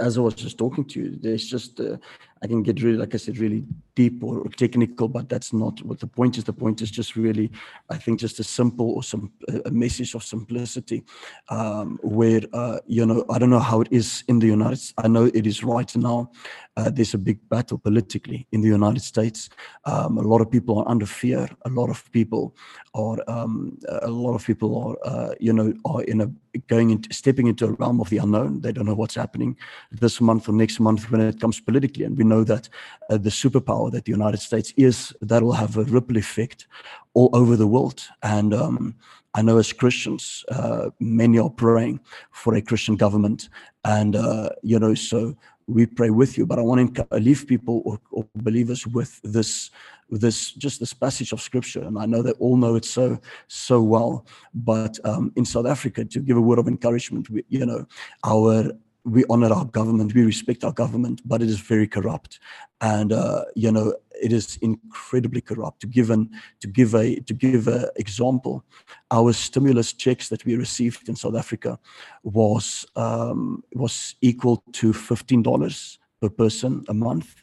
as 0.00 0.16
I 0.16 0.20
was 0.20 0.34
just 0.34 0.56
talking 0.56 0.84
to 0.86 1.00
you, 1.00 1.18
there's 1.20 1.46
just 1.46 1.80
uh, 1.80 1.98
I 2.42 2.46
can 2.46 2.62
get 2.62 2.82
really, 2.82 2.98
like 2.98 3.14
I 3.14 3.18
said, 3.18 3.38
really 3.38 3.64
deep 3.94 4.22
or 4.22 4.48
technical, 4.50 5.08
but 5.08 5.28
that's 5.28 5.52
not 5.52 5.82
what 5.82 6.00
the 6.00 6.06
point 6.06 6.38
is. 6.38 6.44
The 6.44 6.52
point 6.52 6.80
is 6.82 6.90
just 6.90 7.16
really, 7.16 7.50
I 7.90 7.96
think, 7.96 8.20
just 8.20 8.38
a 8.40 8.44
simple 8.44 8.90
or 8.90 9.02
some 9.02 9.32
a 9.64 9.70
message 9.70 10.14
of 10.14 10.22
simplicity, 10.22 11.02
um, 11.48 11.98
where 12.02 12.42
uh, 12.52 12.78
you 12.86 13.04
know 13.06 13.24
I 13.30 13.38
don't 13.38 13.50
know 13.50 13.58
how 13.58 13.80
it 13.80 13.88
is 13.90 14.24
in 14.28 14.38
the 14.38 14.46
United. 14.46 14.76
States. 14.76 14.94
I 14.98 15.08
know 15.08 15.24
it 15.24 15.46
is 15.46 15.64
right 15.64 15.94
now. 15.96 16.30
Uh, 16.76 16.90
there's 16.90 17.14
a 17.14 17.18
big 17.18 17.40
battle 17.48 17.76
politically 17.76 18.46
in 18.52 18.60
the 18.60 18.68
United 18.68 19.02
States. 19.02 19.48
Um, 19.84 20.16
a 20.16 20.22
lot 20.22 20.40
of 20.40 20.48
people 20.48 20.78
are 20.78 20.88
under 20.88 21.06
fear. 21.06 21.48
A 21.64 21.68
lot 21.68 21.90
of 21.90 22.10
people 22.12 22.54
are 22.94 23.18
um, 23.26 23.76
a 24.02 24.10
lot 24.10 24.34
of 24.34 24.46
people 24.46 24.70
are 24.84 24.96
uh, 25.10 25.34
you 25.40 25.52
know 25.52 25.72
are 25.84 26.02
in 26.04 26.20
a 26.20 26.30
going 26.68 26.90
into 26.90 27.12
stepping 27.12 27.46
into 27.46 27.66
a 27.66 27.72
realm 27.72 28.00
of 28.00 28.10
the 28.10 28.18
unknown. 28.18 28.60
They 28.60 28.72
don't 28.72 28.86
know 28.86 28.94
what's 28.94 29.16
happening 29.16 29.56
this 29.90 30.20
month 30.20 30.48
or 30.48 30.52
next 30.52 30.78
month 30.80 31.10
when 31.10 31.20
it 31.20 31.40
comes 31.40 31.60
politically, 31.60 32.04
and 32.04 32.16
we 32.16 32.24
know 32.28 32.44
that 32.44 32.68
uh, 33.10 33.18
the 33.18 33.30
superpower 33.30 33.90
that 33.92 34.04
the 34.04 34.12
United 34.12 34.40
States 34.40 34.72
is, 34.76 35.12
that 35.20 35.42
will 35.42 35.52
have 35.52 35.76
a 35.76 35.84
ripple 35.84 36.16
effect 36.16 36.66
all 37.14 37.30
over 37.32 37.56
the 37.56 37.66
world. 37.66 38.06
And 38.22 38.54
um, 38.54 38.94
I 39.34 39.42
know 39.42 39.58
as 39.58 39.72
Christians, 39.72 40.44
uh, 40.50 40.90
many 41.00 41.38
are 41.38 41.50
praying 41.50 42.00
for 42.30 42.54
a 42.54 42.62
Christian 42.62 42.96
government. 42.96 43.48
And, 43.84 44.16
uh, 44.16 44.50
you 44.62 44.78
know, 44.78 44.94
so 44.94 45.36
we 45.66 45.86
pray 45.86 46.10
with 46.10 46.38
you. 46.38 46.46
But 46.46 46.58
I 46.58 46.62
want 46.62 46.94
to 46.94 47.06
leave 47.18 47.46
people 47.46 47.82
or, 47.84 48.00
or 48.10 48.26
believers 48.36 48.86
with 48.86 49.20
this 49.22 49.70
this 50.10 50.52
just 50.52 50.80
this 50.80 50.94
passage 50.94 51.32
of 51.32 51.40
scripture 51.40 51.82
and 51.82 51.98
i 51.98 52.06
know 52.06 52.22
they 52.22 52.32
all 52.32 52.56
know 52.56 52.76
it 52.76 52.84
so 52.84 53.18
so 53.46 53.82
well 53.82 54.24
but 54.54 54.98
um, 55.04 55.32
in 55.36 55.44
south 55.44 55.66
africa 55.66 56.04
to 56.04 56.20
give 56.20 56.36
a 56.36 56.40
word 56.40 56.58
of 56.58 56.66
encouragement 56.66 57.28
we, 57.28 57.44
you 57.48 57.66
know 57.66 57.86
our 58.24 58.70
we 59.10 59.24
honor 59.30 59.52
our 59.52 59.64
government, 59.64 60.14
we 60.14 60.24
respect 60.24 60.64
our 60.64 60.72
government, 60.72 61.20
but 61.24 61.42
it 61.42 61.48
is 61.48 61.58
very 61.60 61.86
corrupt, 61.86 62.38
and 62.80 63.12
uh, 63.12 63.44
you 63.54 63.72
know 63.72 63.94
it 64.22 64.32
is 64.32 64.58
incredibly 64.62 65.40
corrupt. 65.40 65.80
To 65.80 65.86
give 65.86 66.10
an, 66.10 66.30
to 66.60 66.68
give 66.68 66.94
a 66.94 67.20
to 67.20 67.34
give 67.34 67.68
an 67.68 67.86
example, 67.96 68.64
our 69.10 69.32
stimulus 69.32 69.92
checks 69.92 70.28
that 70.28 70.44
we 70.44 70.56
received 70.56 71.08
in 71.08 71.16
South 71.16 71.36
Africa 71.36 71.78
was 72.22 72.86
um, 72.96 73.62
was 73.74 74.14
equal 74.20 74.62
to 74.72 74.92
fifteen 74.92 75.42
dollars 75.42 75.98
per 76.20 76.28
person 76.28 76.84
a 76.88 76.94
month, 76.94 77.42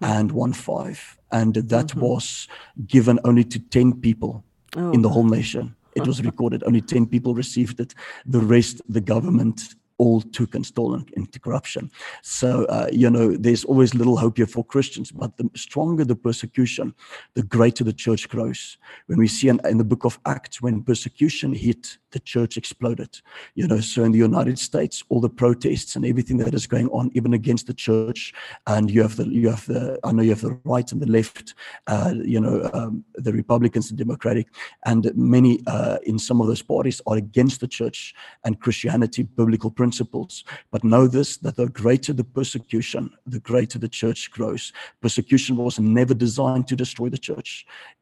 and 0.00 0.32
one 0.32 0.52
five, 0.52 1.18
and 1.32 1.54
that 1.54 1.86
mm-hmm. 1.88 2.00
was 2.00 2.48
given 2.86 3.18
only 3.24 3.44
to 3.44 3.58
ten 3.58 4.00
people 4.00 4.44
oh. 4.76 4.92
in 4.92 5.02
the 5.02 5.08
whole 5.08 5.24
nation. 5.24 5.74
It 5.94 6.08
was 6.08 6.24
recorded. 6.24 6.64
Only 6.64 6.80
10 6.80 7.06
people 7.06 7.34
received 7.36 7.78
it. 7.78 7.94
The 8.26 8.40
rest, 8.40 8.82
the 8.88 9.00
government 9.00 9.76
all 9.98 10.20
took 10.20 10.54
and 10.54 10.66
stolen 10.66 11.06
into 11.16 11.38
corruption. 11.38 11.90
So, 12.22 12.64
uh, 12.64 12.88
you 12.92 13.08
know, 13.08 13.36
there's 13.36 13.64
always 13.64 13.94
little 13.94 14.16
hope 14.16 14.36
here 14.38 14.46
for 14.46 14.64
Christians, 14.64 15.10
but 15.10 15.36
the 15.36 15.48
stronger 15.54 16.04
the 16.04 16.16
persecution, 16.16 16.94
the 17.34 17.42
greater 17.42 17.84
the 17.84 17.92
church 17.92 18.28
grows. 18.28 18.76
When 19.06 19.18
we 19.18 19.28
see 19.28 19.48
in, 19.48 19.60
in 19.64 19.78
the 19.78 19.84
book 19.84 20.04
of 20.04 20.18
Acts, 20.26 20.60
when 20.60 20.82
persecution 20.82 21.54
hit, 21.54 21.98
the 22.10 22.20
church 22.20 22.56
exploded. 22.56 23.20
You 23.54 23.66
know, 23.66 23.80
so 23.80 24.04
in 24.04 24.12
the 24.12 24.18
United 24.18 24.58
States, 24.58 25.02
all 25.08 25.20
the 25.20 25.28
protests 25.28 25.96
and 25.96 26.04
everything 26.04 26.38
that 26.38 26.54
is 26.54 26.66
going 26.66 26.88
on, 26.88 27.10
even 27.14 27.34
against 27.34 27.66
the 27.66 27.74
church, 27.74 28.32
and 28.66 28.90
you 28.90 29.02
have 29.02 29.16
the, 29.16 29.26
you 29.28 29.48
have 29.48 29.66
the, 29.66 29.98
I 30.04 30.12
know 30.12 30.22
you 30.22 30.30
have 30.30 30.40
the 30.40 30.58
right 30.64 30.90
and 30.92 31.00
the 31.00 31.10
left, 31.10 31.54
uh, 31.86 32.14
you 32.24 32.40
know, 32.40 32.70
um, 32.72 33.04
the 33.14 33.32
Republicans 33.32 33.90
and 33.90 33.98
Democratic, 33.98 34.48
and 34.86 35.10
many 35.14 35.60
uh, 35.66 35.98
in 36.04 36.18
some 36.18 36.40
of 36.40 36.46
those 36.46 36.62
parties 36.62 37.00
are 37.06 37.16
against 37.16 37.60
the 37.60 37.68
church 37.68 38.14
and 38.44 38.60
Christianity, 38.60 39.24
biblical 39.24 39.70
principles 39.70 39.83
principles. 39.84 40.44
But 40.72 40.82
know 40.92 41.06
this 41.16 41.30
that 41.44 41.56
the 41.56 41.68
greater 41.82 42.14
the 42.14 42.28
persecution, 42.38 43.04
the 43.34 43.42
greater 43.50 43.78
the 43.78 43.92
church 44.00 44.30
grows. 44.36 44.72
Persecution 45.06 45.56
was 45.56 45.78
never 45.78 46.14
designed 46.26 46.66
to 46.68 46.76
destroy 46.84 47.08
the 47.10 47.24
church. 47.30 47.50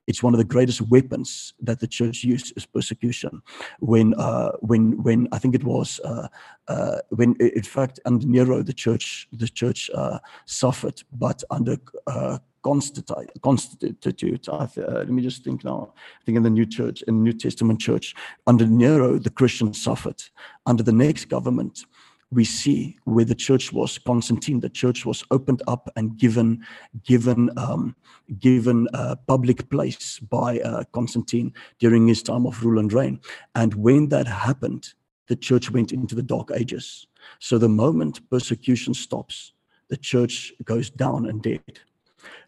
It's 0.08 0.22
one 0.22 0.34
of 0.34 0.40
the 0.42 0.52
greatest 0.54 0.80
weapons 0.94 1.54
that 1.66 1.78
the 1.80 1.90
church 1.98 2.18
used 2.34 2.48
is 2.56 2.66
persecution. 2.66 3.42
When, 3.80 4.14
uh, 4.14 4.52
when, 4.70 4.82
when 5.06 5.20
I 5.34 5.38
think 5.40 5.54
it 5.54 5.64
was, 5.64 5.88
uh, 6.10 6.28
uh, 6.68 6.98
when 7.18 7.30
in 7.60 7.66
fact 7.76 8.00
under 8.08 8.26
Nero 8.26 8.62
the 8.62 8.78
church, 8.84 9.28
the 9.32 9.48
church 9.60 9.90
uh, 10.00 10.18
suffered, 10.46 10.98
but 11.24 11.38
under 11.50 11.76
uh, 12.06 12.38
constitute, 12.62 13.30
constitute 13.42 14.48
uh, 14.48 14.68
let 14.76 15.08
me 15.08 15.22
just 15.22 15.44
think 15.44 15.64
now. 15.64 15.92
I 16.20 16.24
think 16.24 16.36
in 16.36 16.42
the 16.42 16.50
New 16.50 16.66
Church, 16.66 17.02
in 17.02 17.22
New 17.22 17.32
Testament 17.32 17.80
Church, 17.80 18.14
under 18.46 18.66
Nero, 18.66 19.18
the 19.18 19.30
Christians 19.30 19.82
suffered. 19.82 20.22
Under 20.66 20.82
the 20.82 20.92
next 20.92 21.26
government, 21.26 21.84
we 22.32 22.44
see 22.44 22.98
where 23.04 23.26
the 23.26 23.34
church 23.34 23.72
was 23.72 23.98
Constantine. 23.98 24.60
The 24.60 24.70
church 24.70 25.04
was 25.04 25.22
opened 25.30 25.62
up 25.68 25.90
and 25.96 26.16
given, 26.16 26.64
given, 27.04 27.50
um, 27.58 27.94
given 28.38 28.88
a 28.94 29.16
public 29.16 29.68
place 29.68 30.18
by 30.18 30.60
uh, 30.60 30.84
Constantine 30.92 31.52
during 31.78 32.08
his 32.08 32.22
time 32.22 32.46
of 32.46 32.64
rule 32.64 32.78
and 32.78 32.92
reign. 32.92 33.20
And 33.54 33.74
when 33.74 34.08
that 34.08 34.26
happened, 34.26 34.94
the 35.28 35.36
church 35.36 35.70
went 35.70 35.92
into 35.92 36.14
the 36.14 36.22
dark 36.22 36.50
ages. 36.54 37.06
So 37.38 37.58
the 37.58 37.68
moment 37.68 38.28
persecution 38.30 38.94
stops, 38.94 39.52
the 39.88 39.96
church 39.96 40.52
goes 40.64 40.88
down 40.88 41.26
and 41.26 41.42
dead. 41.42 41.80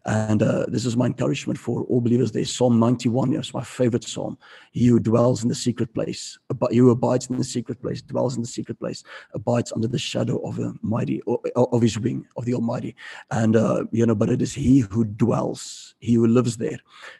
And 0.05 0.43
uh, 0.43 0.65
this 0.67 0.85
is 0.85 0.95
my 0.95 1.07
encouragement 1.07 1.57
for 1.57 1.83
all 1.85 1.99
believers. 1.99 2.31
There's 2.31 2.55
Psalm 2.55 2.79
91. 2.79 3.31
Yes, 3.31 3.53
my 3.53 3.63
favorite 3.63 4.03
psalm. 4.03 4.37
He 4.71 4.85
who 4.85 4.99
dwells 4.99 5.41
in 5.41 5.49
the 5.49 5.55
secret 5.55 5.93
place, 5.95 6.37
he 6.69 6.77
who 6.77 6.91
abides 6.91 7.27
in 7.29 7.37
the 7.37 7.43
secret 7.43 7.81
place, 7.81 8.03
dwells 8.03 8.35
in 8.35 8.43
the 8.43 8.47
secret 8.47 8.79
place, 8.79 9.03
abides 9.33 9.71
under 9.71 9.87
the 9.87 9.97
shadow 9.97 10.37
of 10.47 10.57
the 10.57 10.75
mighty, 10.83 11.23
of 11.55 11.81
his 11.81 11.97
wing, 11.97 12.27
of 12.37 12.45
the 12.45 12.53
Almighty. 12.53 12.95
And 13.31 13.55
uh, 13.55 13.85
you 13.91 14.05
know, 14.05 14.15
but 14.15 14.29
it 14.29 14.43
is 14.43 14.53
he 14.53 14.79
who 14.79 15.05
dwells, 15.05 15.95
he 15.99 16.13
who 16.13 16.27
lives 16.27 16.57
there, 16.57 16.79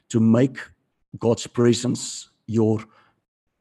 to 0.09 0.19
make 0.19 0.59
God's 1.17 1.47
presence 1.47 2.29
your 2.45 2.79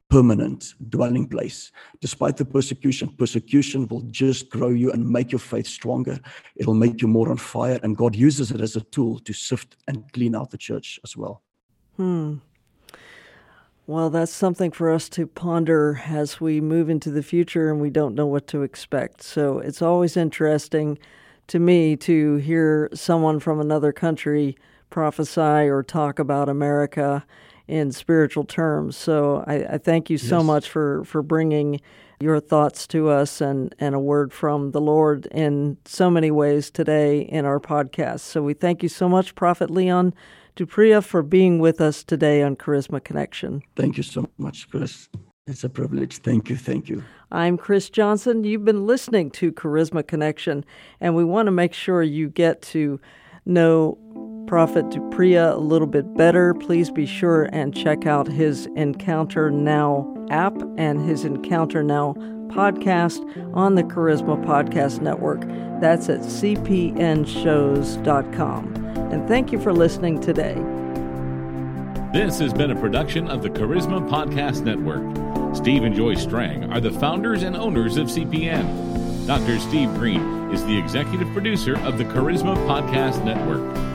permanent 0.09 0.73
dwelling 0.89 1.27
place. 1.27 1.71
Despite 1.99 2.37
the 2.37 2.45
persecution, 2.45 3.09
persecution 3.09 3.87
will 3.87 4.01
just 4.03 4.49
grow 4.49 4.69
you 4.69 4.91
and 4.91 5.07
make 5.07 5.31
your 5.31 5.39
faith 5.39 5.67
stronger. 5.67 6.19
It'll 6.55 6.73
make 6.73 7.01
you 7.01 7.07
more 7.07 7.29
on 7.29 7.37
fire, 7.37 7.79
and 7.83 7.97
God 7.97 8.15
uses 8.15 8.51
it 8.51 8.61
as 8.61 8.75
a 8.75 8.81
tool 8.81 9.19
to 9.19 9.33
sift 9.33 9.77
and 9.87 10.11
clean 10.13 10.35
out 10.35 10.51
the 10.51 10.57
church 10.57 10.99
as 11.03 11.17
well. 11.17 11.41
Hmm. 11.97 12.35
Well, 13.87 14.09
that's 14.09 14.31
something 14.31 14.71
for 14.71 14.91
us 14.91 15.09
to 15.09 15.27
ponder 15.27 16.01
as 16.07 16.41
we 16.41 16.59
move 16.59 16.89
into 16.89 17.11
the 17.11 17.21
future 17.21 17.69
and 17.69 17.79
we 17.79 17.91
don't 17.91 18.15
know 18.15 18.25
what 18.25 18.47
to 18.47 18.63
expect. 18.63 19.21
So 19.21 19.59
it's 19.59 19.81
always 19.81 20.17
interesting 20.17 20.97
to 21.47 21.59
me 21.59 21.95
to 21.97 22.37
hear 22.37 22.89
someone 22.95 23.39
from 23.39 23.59
another 23.59 23.91
country 23.91 24.57
prophesy 24.89 25.69
or 25.69 25.83
talk 25.83 26.17
about 26.17 26.49
America 26.49 27.25
in 27.67 27.91
spiritual 27.91 28.43
terms. 28.43 28.95
So 28.95 29.43
I, 29.47 29.55
I 29.73 29.77
thank 29.77 30.09
you 30.09 30.17
so 30.17 30.37
yes. 30.37 30.45
much 30.45 30.69
for, 30.69 31.03
for 31.05 31.21
bringing 31.21 31.81
your 32.19 32.39
thoughts 32.39 32.87
to 32.87 33.09
us 33.09 33.41
and, 33.41 33.75
and 33.79 33.93
a 33.93 33.99
word 33.99 34.31
from 34.31 34.71
the 34.71 34.81
Lord 34.81 35.25
in 35.27 35.77
so 35.85 36.09
many 36.09 36.31
ways 36.31 36.71
today 36.71 37.21
in 37.21 37.45
our 37.45 37.59
podcast. 37.59 38.21
So 38.21 38.41
we 38.41 38.53
thank 38.53 38.83
you 38.83 38.89
so 38.89 39.09
much, 39.09 39.35
Prophet 39.35 39.69
Leon 39.69 40.13
du 40.55 40.65
Preez, 40.65 41.03
for 41.03 41.21
being 41.21 41.59
with 41.59 41.81
us 41.81 42.03
today 42.03 42.41
on 42.41 42.55
Charisma 42.55 43.03
Connection. 43.03 43.61
Thank 43.75 43.97
you 43.97 44.03
so 44.03 44.29
much, 44.37 44.69
Chris. 44.69 45.09
It's 45.47 45.63
a 45.63 45.69
privilege. 45.69 46.17
Thank 46.19 46.49
you. 46.49 46.55
Thank 46.55 46.89
you. 46.89 47.03
I'm 47.31 47.57
Chris 47.57 47.89
Johnson. 47.89 48.43
You've 48.43 48.65
been 48.65 48.87
listening 48.87 49.29
to 49.31 49.51
Charisma 49.51 50.07
Connection, 50.07 50.65
and 51.01 51.15
we 51.15 51.23
want 51.23 51.47
to 51.47 51.51
make 51.51 51.73
sure 51.73 52.01
you 52.01 52.29
get 52.29 52.61
to 52.63 52.99
know 53.45 53.97
Prophet 54.47 54.89
du 54.89 54.99
Preez 55.09 55.53
a 55.53 55.57
little 55.57 55.87
bit 55.87 56.15
better, 56.15 56.53
please 56.53 56.91
be 56.91 57.05
sure 57.05 57.49
and 57.51 57.75
check 57.75 58.05
out 58.05 58.27
his 58.27 58.67
Encounter 58.75 59.49
Now 59.49 60.13
app 60.29 60.53
and 60.77 61.01
his 61.07 61.25
Encounter 61.25 61.83
Now 61.83 62.13
podcast 62.47 63.19
on 63.55 63.75
the 63.75 63.83
Charisma 63.83 64.43
Podcast 64.45 65.01
Network. 65.01 65.41
That's 65.81 66.09
at 66.09 66.19
cpnshows.com. 66.19 68.75
And 69.11 69.27
thank 69.27 69.51
you 69.51 69.59
for 69.59 69.73
listening 69.73 70.21
today. 70.21 70.55
This 72.13 72.39
has 72.39 72.53
been 72.53 72.71
a 72.71 72.79
production 72.79 73.27
of 73.27 73.43
the 73.43 73.49
Charisma 73.49 74.07
Podcast 74.09 74.63
Network. 74.63 75.03
Steve 75.55 75.83
and 75.83 75.95
Joy 75.95 76.15
Strang 76.15 76.71
are 76.71 76.79
the 76.79 76.91
founders 76.91 77.43
and 77.43 77.55
owners 77.55 77.97
of 77.97 78.07
CPN. 78.07 79.27
Dr. 79.27 79.59
Steve 79.59 79.93
Greene 79.95 80.51
is 80.51 80.63
the 80.65 80.77
executive 80.77 81.27
producer 81.33 81.77
of 81.79 81.97
the 81.97 82.05
Charisma 82.05 82.55
Podcast 82.67 83.23
Network. 83.25 83.94